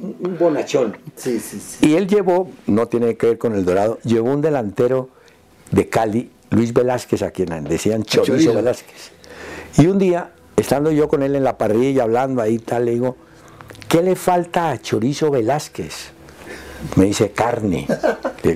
[0.00, 0.96] un bonachón.
[1.14, 1.86] Sí, sí, sí.
[1.88, 5.08] Y él llevó, no tiene que ver con el Dorado, llevó un delantero
[5.70, 8.54] de Cali, Luis Velázquez, a quien decían Chorizo, Chorizo.
[8.54, 9.12] Velázquez.
[9.78, 13.16] Y un día, estando yo con él en la parrilla, hablando ahí tal, le digo,
[13.88, 16.12] ¿qué le falta a Chorizo Velázquez?
[16.96, 17.86] Me dice carne.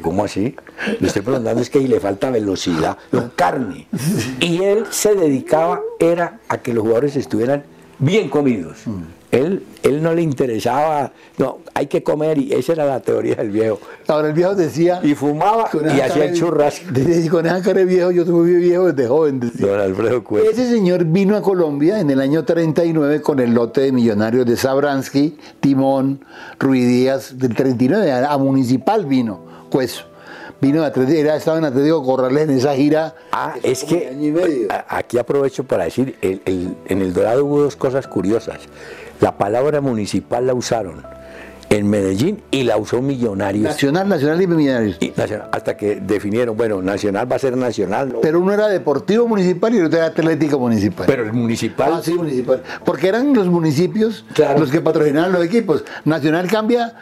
[0.03, 0.55] ¿cómo así?
[1.01, 2.97] Le estoy preguntando, es que le falta velocidad.
[3.11, 3.89] No, carne.
[4.39, 7.65] Y él se dedicaba, era a que los jugadores estuvieran
[7.99, 8.79] bien comidos.
[9.33, 13.51] Él, él no le interesaba, no, hay que comer, y esa era la teoría del
[13.51, 13.79] viejo.
[14.09, 14.99] Ahora el viejo decía.
[15.05, 16.83] Y fumaba y hacía churras.
[16.93, 19.39] decía, con esa cara de viejo, yo tuve viejo desde joven.
[19.39, 19.67] decía.
[19.69, 20.51] Don Alfredo Cuesta.
[20.51, 24.57] Ese señor vino a Colombia en el año 39 con el lote de millonarios de
[24.57, 26.25] Sabransky, Timón,
[26.59, 30.05] Ruidías, del 39, a, a Municipal vino, Cueso.
[30.61, 33.15] Vino de Atlético, era, estaba en Atlético Corrales en esa gira.
[33.33, 34.69] Ah, es que año y medio.
[34.89, 38.59] aquí aprovecho para decir, el- el- en el Dorado hubo dos cosas curiosas.
[39.21, 41.03] La palabra municipal la usaron
[41.69, 43.63] en Medellín y la usó Millonarios.
[43.65, 44.97] Nacional, Nacional y Millonarios.
[44.99, 48.21] Y Nacional, hasta que definieron, bueno, Nacional va a ser Nacional, ¿no?
[48.23, 51.07] Pero uno era Deportivo Municipal y el otro era Atlético Municipal.
[51.07, 51.93] pero el municipal...
[51.95, 52.63] Ah, sí, municipal.
[52.85, 54.59] Porque eran los municipios Claro.
[54.59, 55.85] los que patrocinaban los equipos.
[56.05, 56.93] Nacional cambia,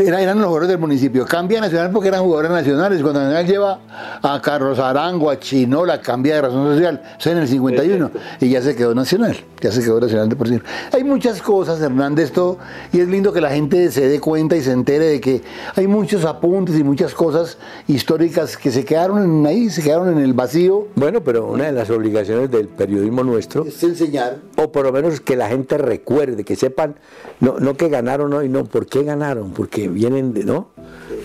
[0.00, 1.26] eran los jugadores del municipio.
[1.26, 3.02] Cambia Nacional porque eran jugadores nacionales.
[3.02, 3.80] Cuando Nacional lleva
[4.22, 7.02] a Carlos Arango, a Chinola, cambia de razón social.
[7.18, 8.10] Eso en el 51.
[8.40, 9.36] Y ya se quedó Nacional.
[9.60, 10.60] Ya se quedó Nacional de por sí.
[10.92, 12.58] Hay muchas cosas, Hernández, esto.
[12.92, 15.42] Y es lindo que la gente se dé cuenta y se entere de que
[15.74, 20.18] hay muchos apuntes y muchas cosas históricas que se quedaron en ahí, se quedaron en
[20.18, 20.88] el vacío.
[20.94, 24.36] Bueno, pero una de las obligaciones del periodismo nuestro Es enseñar.
[24.56, 26.96] o por lo menos que la gente recuerde, que sepan,
[27.40, 29.52] no, no que ganaron hoy, no, ¿por qué ganaron?
[29.88, 30.68] Vienen de, ¿no?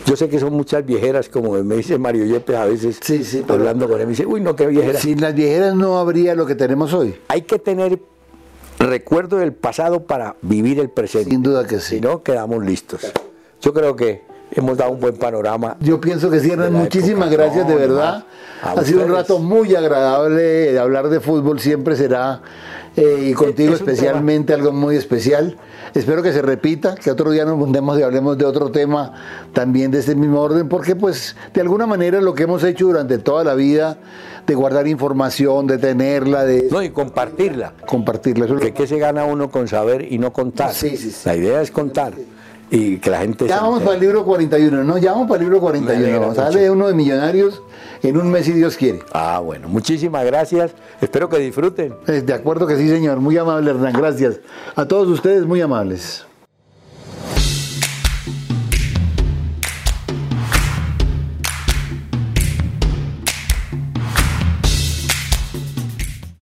[0.05, 3.43] Yo sé que son muchas viejeras, como me dice Mario Yepes a veces, Sí, sí,
[3.45, 4.99] pero- hablando con él, me dice, uy, no, qué viejera.
[4.99, 7.15] Sin las viejeras no habría lo que tenemos hoy.
[7.27, 7.99] Hay que tener
[8.79, 11.29] recuerdo del pasado para vivir el presente.
[11.31, 12.01] Sin duda que Si sí.
[12.01, 13.01] no, quedamos listos.
[13.61, 15.77] Yo creo que hemos dado un buen panorama.
[15.79, 17.43] Yo pienso que sí, Hernán, muchísimas época.
[17.43, 18.25] gracias de verdad.
[18.61, 22.41] Ha sido un rato muy agradable de hablar de fútbol, siempre será,
[22.95, 25.57] eh, y contigo es especialmente algo muy especial.
[25.97, 29.13] Espero que se repita, que otro día nos juntemos y hablemos de otro tema
[29.51, 33.17] también de este mismo orden, porque pues de alguna manera lo que hemos hecho durante
[33.17, 33.97] toda la vida,
[34.45, 37.73] de guardar información, de tenerla, de No, y compartirla.
[37.87, 38.45] compartirla.
[38.45, 40.71] Eso es lo Que qué se gana uno con saber y no contar.
[40.71, 41.21] Sí, sí, sí.
[41.25, 42.13] La idea es contar.
[42.69, 44.97] Y que la gente Ya vamos para el libro 41, ¿no?
[44.97, 46.35] Ya vamos para el libro Me alegra 41.
[46.35, 46.73] Sale mucho.
[46.73, 47.61] uno de Millonarios
[48.03, 48.99] en un mes si Dios quiere.
[49.13, 50.71] Ah, bueno, muchísimas gracias.
[51.01, 51.95] Espero que disfruten.
[52.07, 53.19] Eh, De acuerdo que sí, señor.
[53.19, 53.93] Muy amable, Hernán.
[53.93, 54.39] Gracias.
[54.75, 56.25] A todos ustedes, muy amables.